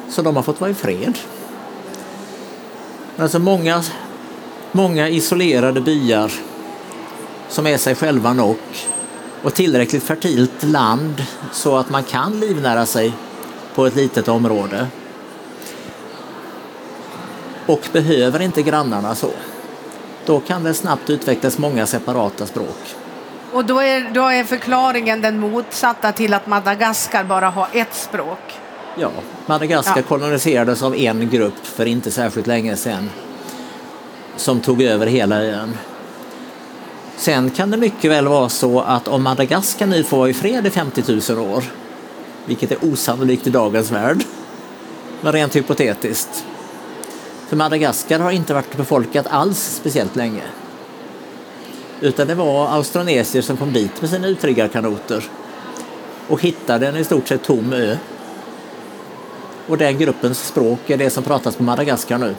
Så 0.09 0.21
de 0.21 0.35
har 0.35 0.43
fått 0.43 0.61
vara 0.61 0.71
i 0.71 0.73
fred. 0.73 1.17
Alltså 3.17 3.39
många, 3.39 3.83
många 4.71 5.09
isolerade 5.09 5.81
byar 5.81 6.31
som 7.49 7.67
är 7.67 7.77
sig 7.77 7.95
själva 7.95 8.33
nog 8.33 8.57
och 9.43 9.53
tillräckligt 9.53 10.03
fertilt 10.03 10.63
land 10.63 11.25
så 11.51 11.77
att 11.77 11.89
man 11.89 12.03
kan 12.03 12.39
livnära 12.39 12.85
sig 12.85 13.13
på 13.75 13.85
ett 13.85 13.95
litet 13.95 14.27
område. 14.27 14.87
Och 17.65 17.81
behöver 17.91 18.41
inte 18.41 18.61
grannarna 18.61 19.15
så. 19.15 19.31
Då 20.25 20.39
kan 20.39 20.63
det 20.63 20.73
snabbt 20.73 21.09
utvecklas 21.09 21.57
många 21.57 21.85
separata 21.85 22.45
språk. 22.45 22.95
Och 23.53 23.65
då 23.65 23.79
är, 23.79 24.09
då 24.13 24.27
är 24.27 24.43
förklaringen 24.43 25.21
den 25.21 25.39
motsatta 25.39 26.11
till 26.11 26.33
att 26.33 26.47
Madagaskar 26.47 27.23
bara 27.23 27.49
har 27.49 27.67
ett 27.73 27.95
språk? 27.95 28.60
Ja, 28.97 29.11
Madagaskar 29.45 29.97
Ja. 29.97 30.03
koloniserades 30.03 30.83
av 30.83 30.95
en 30.95 31.29
grupp 31.29 31.65
för 31.65 31.85
inte 31.85 32.11
särskilt 32.11 32.47
länge 32.47 32.75
sedan 32.75 33.09
som 34.35 34.59
tog 34.59 34.81
över 34.81 35.07
hela 35.07 35.43
ön. 35.43 35.77
Sen 37.17 37.49
kan 37.49 37.71
det 37.71 37.77
mycket 37.77 38.11
väl 38.11 38.27
vara 38.27 38.49
så 38.49 38.81
att 38.81 39.07
om 39.07 39.23
Madagaskar 39.23 39.87
nu 39.87 40.03
får 40.03 40.17
vara 40.17 40.29
i 40.29 40.33
fred 40.33 40.67
i 40.67 40.69
50 40.69 41.33
000 41.33 41.39
år, 41.53 41.63
vilket 42.45 42.71
är 42.71 42.77
osannolikt 42.91 43.47
i 43.47 43.49
dagens 43.49 43.91
värld, 43.91 44.23
men 45.21 45.33
rent 45.33 45.55
hypotetiskt. 45.55 46.45
För 47.47 47.55
Madagaskar 47.55 48.19
har 48.19 48.31
inte 48.31 48.53
varit 48.53 48.77
befolkat 48.77 49.27
alls 49.29 49.75
speciellt 49.75 50.15
länge. 50.15 50.43
Utan 52.01 52.27
det 52.27 52.35
var 52.35 52.67
austronesier 52.67 53.41
som 53.41 53.57
kom 53.57 53.73
dit 53.73 54.01
med 54.01 54.09
sina 54.09 54.27
utriggarkanoter 54.27 55.23
och 56.27 56.41
hittade 56.41 56.87
en 56.87 56.97
i 56.97 57.03
stort 57.03 57.27
sett 57.27 57.43
tom 57.43 57.73
ö. 57.73 57.97
Och 59.71 59.77
den 59.77 59.97
gruppens 59.97 60.47
språk 60.47 60.89
är 60.89 60.97
det 60.97 61.09
som 61.09 61.23
pratas 61.23 61.55
på 61.55 61.63
Madagaskar 61.63 62.17
nu. 62.17 62.35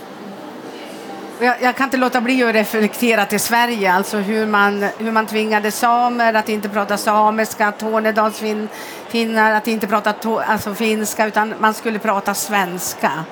Jag, 1.41 1.63
jag 1.63 1.77
kan 1.77 1.85
inte 1.85 1.97
låta 1.97 2.21
bli 2.21 2.43
att 2.43 2.55
reflektera 2.55 3.27
till 3.27 3.41
Sverige, 3.41 3.93
alltså 3.93 4.17
hur 4.17 4.47
man, 4.47 4.87
hur 4.99 5.13
man 5.13 5.27
tvingade 5.27 5.71
samer 5.71 6.35
att 6.35 6.49
inte 6.49 6.69
prata 6.69 6.97
samiska, 6.97 7.73
tornedalsfinnar 7.73 9.53
att 9.53 9.69
inte 9.69 9.87
prata 9.87 10.13
to, 10.13 10.39
alltså 10.39 10.75
finska, 10.75 11.27
utan 11.27 11.55
man 11.61 11.75
skulle 11.75 11.99
prata 11.99 12.35
svenska. 12.35 13.25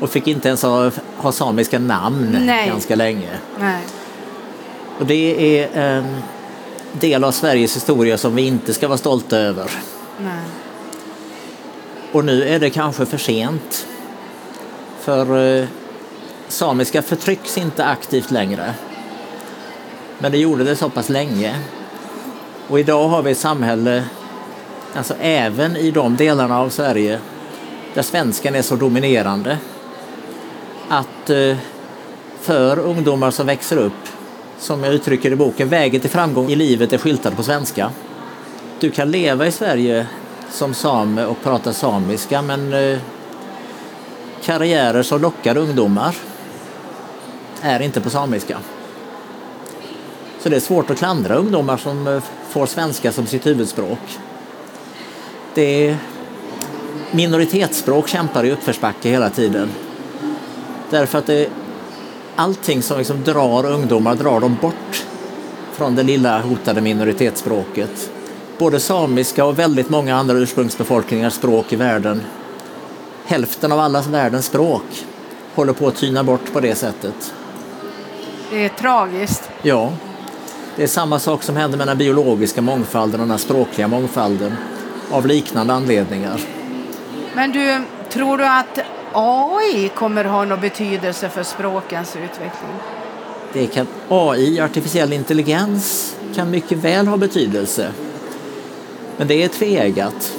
Och 0.00 0.10
fick 0.10 0.26
inte 0.26 0.48
ens 0.48 0.62
ha, 0.62 0.90
ha 1.16 1.32
samiska 1.32 1.78
namn 1.78 2.36
Nej. 2.40 2.68
ganska 2.68 2.96
länge. 2.96 3.30
Nej. 3.60 3.82
Och 4.98 5.06
det 5.06 5.60
är 5.60 5.78
en 5.78 6.22
del 6.92 7.24
av 7.24 7.32
Sveriges 7.32 7.76
historia 7.76 8.18
som 8.18 8.34
vi 8.34 8.46
inte 8.46 8.74
ska 8.74 8.88
vara 8.88 8.98
stolta 8.98 9.36
över. 9.36 9.70
Nej. 10.18 10.65
Och 12.16 12.24
nu 12.24 12.48
är 12.48 12.58
det 12.58 12.70
kanske 12.70 13.06
för 13.06 13.18
sent. 13.18 13.86
För 15.00 15.56
eh, 15.60 15.66
samiska 16.48 17.02
förtrycks 17.02 17.58
inte 17.58 17.84
aktivt 17.84 18.30
längre. 18.30 18.74
Men 20.18 20.32
det 20.32 20.38
gjorde 20.38 20.64
det 20.64 20.76
så 20.76 20.90
pass 20.90 21.08
länge. 21.08 21.56
Och 22.68 22.80
idag 22.80 23.08
har 23.08 23.22
vi 23.22 23.30
ett 23.30 23.38
samhälle, 23.38 24.04
alltså 24.94 25.14
även 25.20 25.76
i 25.76 25.90
de 25.90 26.16
delarna 26.16 26.60
av 26.60 26.68
Sverige 26.68 27.18
där 27.94 28.02
svenskan 28.02 28.54
är 28.54 28.62
så 28.62 28.76
dominerande, 28.76 29.58
att 30.88 31.30
eh, 31.30 31.56
för 32.40 32.78
ungdomar 32.78 33.30
som 33.30 33.46
växer 33.46 33.76
upp, 33.76 34.08
som 34.58 34.84
jag 34.84 34.94
uttrycker 34.94 35.30
i 35.30 35.36
boken, 35.36 35.68
vägen 35.68 36.00
till 36.00 36.10
framgång 36.10 36.50
i 36.50 36.56
livet 36.56 36.92
är 36.92 36.98
skyltad 36.98 37.30
på 37.30 37.42
svenska. 37.42 37.90
Du 38.80 38.90
kan 38.90 39.10
leva 39.10 39.46
i 39.46 39.52
Sverige 39.52 40.06
som 40.50 40.74
same 40.74 41.24
och 41.24 41.42
prata 41.42 41.72
samiska 41.72 42.42
men 42.42 42.72
eh, 42.72 42.98
karriärer 44.42 45.02
som 45.02 45.20
lockar 45.20 45.56
ungdomar 45.56 46.16
är 47.62 47.80
inte 47.80 48.00
på 48.00 48.10
samiska. 48.10 48.58
Så 50.38 50.48
det 50.48 50.56
är 50.56 50.60
svårt 50.60 50.90
att 50.90 50.98
klandra 50.98 51.34
ungdomar 51.34 51.76
som 51.76 52.06
eh, 52.06 52.22
får 52.48 52.66
svenska 52.66 53.12
som 53.12 53.26
sitt 53.26 53.46
huvudspråk. 53.46 54.18
Det 55.54 55.88
är 55.88 55.96
minoritetsspråk 57.10 58.08
kämpar 58.08 58.44
i 58.44 58.52
uppförsbacke 58.52 59.08
hela 59.08 59.30
tiden. 59.30 59.68
Därför 60.90 61.18
att 61.18 61.26
det, 61.26 61.48
allting 62.36 62.82
som 62.82 62.98
liksom 62.98 63.24
drar 63.24 63.66
ungdomar 63.66 64.14
drar 64.14 64.40
dem 64.40 64.56
bort 64.60 65.04
från 65.72 65.94
det 65.94 66.02
lilla 66.02 66.40
hotade 66.40 66.80
minoritetsspråket. 66.80 68.10
Både 68.58 68.80
samiska 68.80 69.44
och 69.44 69.58
väldigt 69.58 69.90
många 69.90 70.16
andra 70.16 70.38
ursprungsbefolkningars 70.38 71.32
språk 71.32 71.72
i 71.72 71.76
världen. 71.76 72.22
Hälften 73.24 73.72
av 73.72 73.80
alla 73.80 74.00
världens 74.00 74.46
språk 74.46 75.06
håller 75.54 75.72
på 75.72 75.88
att 75.88 75.96
tyna 75.96 76.24
bort 76.24 76.52
på 76.52 76.60
det 76.60 76.74
sättet. 76.74 77.34
Det 78.50 78.64
är 78.64 78.68
tragiskt. 78.68 79.50
Ja, 79.62 79.92
det 80.76 80.82
är 80.82 80.86
samma 80.86 81.18
sak 81.18 81.42
som 81.42 81.56
händer 81.56 81.78
med 81.78 81.86
den 81.86 81.98
biologiska 81.98 82.62
mångfalden 82.62 83.20
och 83.20 83.28
den 83.28 83.38
språkliga 83.38 83.88
mångfalden 83.88 84.54
av 85.10 85.26
liknande 85.26 85.72
anledningar. 85.74 86.40
Men 87.34 87.52
du, 87.52 87.82
tror 88.10 88.38
du 88.38 88.46
att 88.46 88.78
AI 89.12 89.88
kommer 89.88 90.24
ha 90.24 90.44
någon 90.44 90.60
betydelse 90.60 91.28
för 91.28 91.42
språkens 91.42 92.16
utveckling? 92.16 92.72
Det 93.52 93.66
kan, 93.66 93.86
AI, 94.08 94.60
artificiell 94.60 95.12
intelligens, 95.12 96.16
kan 96.34 96.50
mycket 96.50 96.78
väl 96.78 97.06
ha 97.06 97.16
betydelse. 97.16 97.92
Men 99.16 99.28
det 99.28 99.42
är 99.42 99.48
tveeggat. 99.48 100.32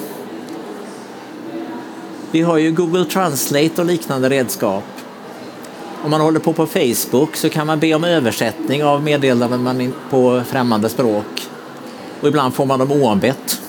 Vi 2.31 2.41
har 2.41 2.57
ju 2.57 2.71
Google 2.71 3.05
Translate 3.05 3.81
och 3.81 3.85
liknande 3.85 4.29
redskap. 4.29 4.83
Om 6.03 6.11
man 6.11 6.21
håller 6.21 6.39
på 6.39 6.53
på 6.53 6.65
Facebook 6.65 7.35
så 7.35 7.49
kan 7.49 7.67
man 7.67 7.79
be 7.79 7.93
om 7.93 8.03
översättning 8.03 8.83
av 8.83 9.03
meddelanden 9.03 9.63
man 9.63 9.93
på 10.09 10.41
främmande 10.47 10.89
språk. 10.89 11.47
Och 12.21 12.27
ibland 12.27 12.53
får 12.53 12.65
man 12.65 12.79
dem 12.79 12.91
oanbett, 12.91 13.61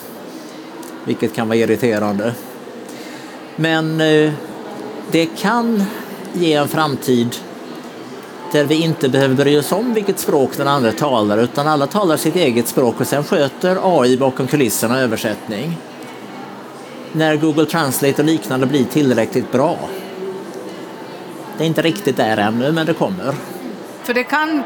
vilket 1.04 1.34
kan 1.34 1.48
vara 1.48 1.58
irriterande. 1.58 2.34
Men 3.56 4.00
eh, 4.00 4.32
det 5.10 5.26
kan 5.26 5.82
ge 6.32 6.54
en 6.54 6.68
framtid 6.68 7.36
där 8.52 8.64
vi 8.64 8.82
inte 8.82 9.08
behöver 9.08 9.34
bry 9.34 9.58
oss 9.58 9.72
om 9.72 9.94
vilket 9.94 10.18
språk 10.18 10.50
den 10.56 10.68
andra 10.68 10.92
talar 10.92 11.38
utan 11.38 11.66
alla 11.66 11.86
talar 11.86 12.16
sitt 12.16 12.36
eget 12.36 12.68
språk 12.68 13.00
och 13.00 13.06
sen 13.06 13.24
sköter 13.24 13.78
AI 14.00 14.16
bakom 14.16 14.46
kulisserna 14.46 15.00
översättning. 15.00 15.76
När 17.12 17.36
Google 17.36 17.66
Translate 17.66 18.22
och 18.22 18.28
liknande 18.28 18.66
blir 18.66 18.84
tillräckligt 18.84 19.52
bra. 19.52 19.78
Det 21.58 21.64
är 21.64 21.68
inte 21.68 21.82
riktigt 21.82 22.16
där 22.16 22.36
ännu, 22.36 22.72
men 22.72 22.86
det 22.86 22.94
kommer. 22.94 23.34
För 24.02 24.14
det 24.14 24.24
kan 24.24 24.62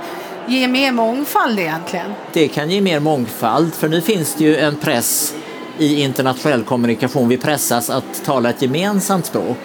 ge 0.47 0.68
mer 0.68 0.92
mångfald 0.92 1.59
egentligen. 1.59 2.12
Det 2.33 2.49
kan 2.49 2.71
ge 2.71 2.81
mer 2.81 3.01
mångfald, 3.01 3.75
för 3.75 3.88
nu 3.88 4.01
finns 4.01 4.35
det 4.35 4.45
ju 4.45 4.57
en 4.57 4.77
press 4.77 5.35
i 5.79 6.03
internationell 6.03 6.64
kommunikation. 6.64 7.29
Vi 7.29 7.37
pressas 7.37 7.90
att 7.90 8.25
tala 8.25 8.51
ett 8.51 8.62
gemensamt 8.62 9.27
språk. 9.27 9.59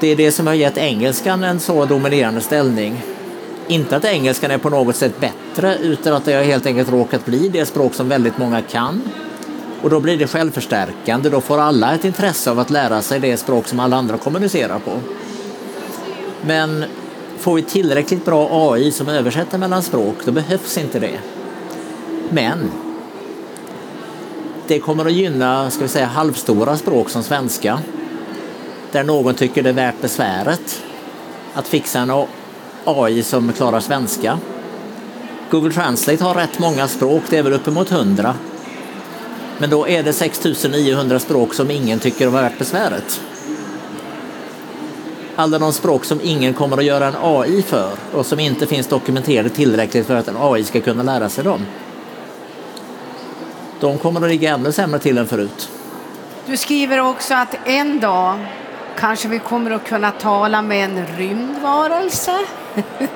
Det 0.00 0.08
är 0.08 0.16
det 0.16 0.32
som 0.32 0.46
har 0.46 0.54
gett 0.54 0.76
engelskan 0.76 1.44
en 1.44 1.60
så 1.60 1.84
dominerande 1.84 2.40
ställning. 2.40 3.02
Inte 3.68 3.96
att 3.96 4.04
engelskan 4.04 4.50
är 4.50 4.58
på 4.58 4.70
något 4.70 4.96
sätt 4.96 5.20
bättre, 5.20 5.76
utan 5.78 6.14
att 6.14 6.24
det 6.24 6.32
har 6.32 6.42
helt 6.42 6.66
enkelt 6.66 6.90
råkat 6.90 7.26
bli 7.26 7.48
det 7.48 7.66
språk 7.66 7.94
som 7.94 8.08
väldigt 8.08 8.38
många 8.38 8.62
kan. 8.62 9.02
Och 9.82 9.90
då 9.90 10.00
blir 10.00 10.16
det 10.16 10.26
självförstärkande, 10.26 11.30
då 11.30 11.40
får 11.40 11.58
alla 11.58 11.94
ett 11.94 12.04
intresse 12.04 12.50
av 12.50 12.58
att 12.58 12.70
lära 12.70 13.02
sig 13.02 13.20
det 13.20 13.36
språk 13.36 13.68
som 13.68 13.80
alla 13.80 13.96
andra 13.96 14.18
kommunicerar 14.18 14.78
på. 14.78 14.90
Men 16.46 16.84
får 17.38 17.54
vi 17.54 17.62
tillräckligt 17.62 18.24
bra 18.24 18.72
AI 18.72 18.92
som 18.92 19.08
översätter 19.08 19.58
mellan 19.58 19.82
språk, 19.82 20.16
då 20.24 20.32
behövs 20.32 20.78
inte 20.78 20.98
det. 20.98 21.18
Men 22.30 22.70
det 24.66 24.78
kommer 24.78 25.04
att 25.04 25.12
gynna 25.12 25.70
ska 25.70 25.82
vi 25.82 25.88
säga, 25.88 26.06
halvstora 26.06 26.76
språk 26.76 27.10
som 27.10 27.22
svenska. 27.22 27.78
Där 28.92 29.04
någon 29.04 29.34
tycker 29.34 29.62
det 29.62 29.68
är 29.68 29.74
värt 29.74 30.00
besväret 30.00 30.82
att 31.54 31.68
fixa 31.68 31.98
en 31.98 32.26
AI 32.84 33.22
som 33.22 33.52
klarar 33.52 33.80
svenska. 33.80 34.38
Google 35.50 35.72
Translate 35.72 36.24
har 36.24 36.34
rätt 36.34 36.58
många 36.58 36.88
språk, 36.88 37.22
det 37.30 37.38
är 37.38 37.42
väl 37.42 37.52
uppemot 37.52 37.90
100. 37.90 38.34
Men 39.58 39.70
då 39.70 39.88
är 39.88 40.02
det 40.02 40.12
6900 40.12 41.18
språk 41.18 41.54
som 41.54 41.70
ingen 41.70 41.98
tycker 41.98 42.26
är 42.26 42.30
värt 42.30 42.58
besväret. 42.58 43.20
Alla 45.36 45.58
de 45.58 45.72
språk 45.72 46.04
som 46.04 46.20
ingen 46.22 46.54
kommer 46.54 46.78
att 46.78 46.84
göra 46.84 47.06
en 47.06 47.16
AI 47.22 47.62
för 47.62 47.92
och 48.12 48.26
som 48.26 48.40
inte 48.40 48.66
finns 48.66 48.86
dokumenterade 48.86 49.48
tillräckligt 49.48 50.06
för 50.06 50.16
att 50.16 50.28
en 50.28 50.36
AI 50.38 50.64
ska 50.64 50.80
kunna 50.80 51.02
lära 51.02 51.28
sig 51.28 51.44
dem. 51.44 51.66
De 53.80 53.98
kommer 53.98 54.20
att 54.20 54.28
ligga 54.28 54.54
ännu 54.54 54.72
sämre 54.72 54.98
till 54.98 55.18
än 55.18 55.26
förut. 55.26 55.70
Du 56.46 56.56
skriver 56.56 56.98
också 56.98 57.34
att 57.34 57.56
en 57.64 58.00
dag 58.00 58.38
kanske 58.98 59.28
vi 59.28 59.38
kommer 59.38 59.70
att 59.70 59.88
kunna 59.88 60.10
tala 60.10 60.62
med 60.62 60.84
en 60.84 61.06
rymdvarelse. 61.06 62.38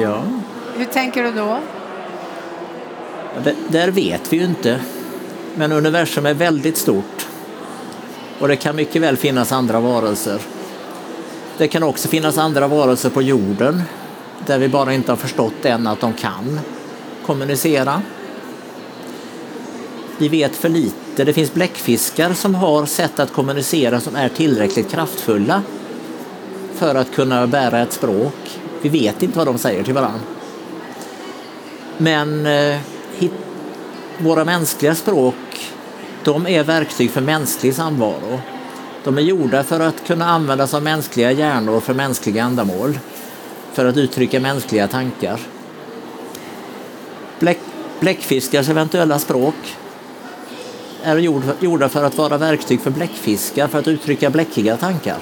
Ja. 0.00 0.22
Hur 0.76 0.84
tänker 0.84 1.22
du 1.22 1.32
då? 1.32 1.58
Det, 3.44 3.54
där 3.68 3.88
vet 3.88 4.32
vi 4.32 4.36
ju 4.36 4.44
inte. 4.44 4.80
Men 5.54 5.72
universum 5.72 6.26
är 6.26 6.34
väldigt 6.34 6.76
stort 6.76 7.26
och 8.38 8.48
det 8.48 8.56
kan 8.56 8.76
mycket 8.76 9.02
väl 9.02 9.16
finnas 9.16 9.52
andra 9.52 9.80
varelser. 9.80 10.40
Det 11.58 11.68
kan 11.68 11.82
också 11.82 12.08
finnas 12.08 12.38
andra 12.38 12.68
varelser 12.68 13.10
på 13.10 13.22
jorden 13.22 13.82
där 14.46 14.58
vi 14.58 14.68
bara 14.68 14.94
inte 14.94 15.12
har 15.12 15.16
förstått 15.16 15.64
än 15.64 15.86
att 15.86 16.00
de 16.00 16.12
kan 16.12 16.60
kommunicera. 17.26 18.02
Vi 20.18 20.28
vet 20.28 20.56
för 20.56 20.68
lite. 20.68 21.05
Det 21.24 21.32
finns 21.32 21.54
bläckfiskar 21.54 22.32
som 22.32 22.54
har 22.54 22.86
sätt 22.86 23.20
att 23.20 23.32
kommunicera 23.32 24.00
som 24.00 24.16
är 24.16 24.28
tillräckligt 24.28 24.90
kraftfulla 24.90 25.62
för 26.74 26.94
att 26.94 27.14
kunna 27.14 27.46
bära 27.46 27.80
ett 27.82 27.92
språk. 27.92 28.34
Vi 28.82 28.88
vet 28.88 29.22
inte 29.22 29.38
vad 29.38 29.46
de 29.46 29.58
säger 29.58 29.82
till 29.82 29.94
varandra. 29.94 30.20
Men 31.98 32.46
eh, 32.46 32.78
hit, 33.16 33.32
våra 34.18 34.44
mänskliga 34.44 34.94
språk, 34.94 35.34
de 36.24 36.46
är 36.46 36.64
verktyg 36.64 37.10
för 37.10 37.20
mänsklig 37.20 37.74
samvaro. 37.74 38.40
De 39.04 39.18
är 39.18 39.22
gjorda 39.22 39.64
för 39.64 39.80
att 39.80 40.06
kunna 40.06 40.26
användas 40.26 40.74
av 40.74 40.82
mänskliga 40.82 41.32
hjärnor 41.32 41.80
för 41.80 41.94
mänskliga 41.94 42.44
ändamål. 42.44 42.98
För 43.72 43.84
att 43.84 43.96
uttrycka 43.96 44.40
mänskliga 44.40 44.88
tankar. 44.88 45.40
Bläck, 47.38 47.58
bläckfiskars 48.00 48.68
eventuella 48.68 49.18
språk 49.18 49.54
är 51.06 51.18
gjorda 51.60 51.88
för 51.88 52.04
att 52.04 52.18
vara 52.18 52.38
verktyg 52.38 52.80
för 52.80 52.90
bläckfiskar 52.90 53.68
för 53.68 53.78
att 53.78 53.88
uttrycka 53.88 54.30
bläckiga 54.30 54.76
tankar. 54.76 55.18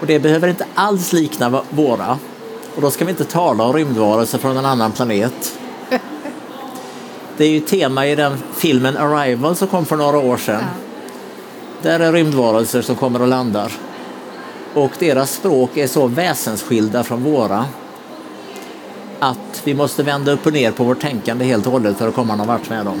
Och 0.00 0.06
det 0.06 0.18
behöver 0.18 0.48
inte 0.48 0.66
alls 0.74 1.12
likna 1.12 1.62
våra. 1.70 2.18
Och 2.74 2.82
då 2.82 2.90
ska 2.90 3.04
vi 3.04 3.10
inte 3.10 3.24
tala 3.24 3.64
om 3.64 3.72
rymdvarelser 3.72 4.38
från 4.38 4.56
en 4.56 4.64
annan 4.64 4.92
planet. 4.92 5.58
Det 7.36 7.44
är 7.44 7.50
ju 7.50 7.60
tema 7.60 8.06
i 8.06 8.14
den 8.14 8.38
filmen 8.56 8.96
Arrival 8.96 9.56
som 9.56 9.68
kom 9.68 9.86
för 9.86 9.96
några 9.96 10.18
år 10.18 10.36
sedan. 10.36 10.64
Där 11.82 12.00
är 12.00 12.12
rymdvarelser 12.12 12.82
som 12.82 12.96
kommer 12.96 13.22
och 13.22 13.28
landar. 13.28 13.72
Och 14.74 14.90
deras 14.98 15.32
språk 15.32 15.76
är 15.76 15.86
så 15.86 16.06
väsensskilda 16.06 17.04
från 17.04 17.22
våra 17.22 17.64
att 19.18 19.62
vi 19.64 19.74
måste 19.74 20.02
vända 20.02 20.32
upp 20.32 20.46
och 20.46 20.52
ner 20.52 20.72
på 20.72 20.84
vårt 20.84 21.00
tänkande 21.00 21.44
helt 21.44 21.66
och 21.66 21.72
hållet 21.72 21.98
för 21.98 22.08
att 22.08 22.14
komma 22.14 22.36
någon 22.36 22.46
vart 22.46 22.70
med 22.70 22.84
dem. 22.84 23.00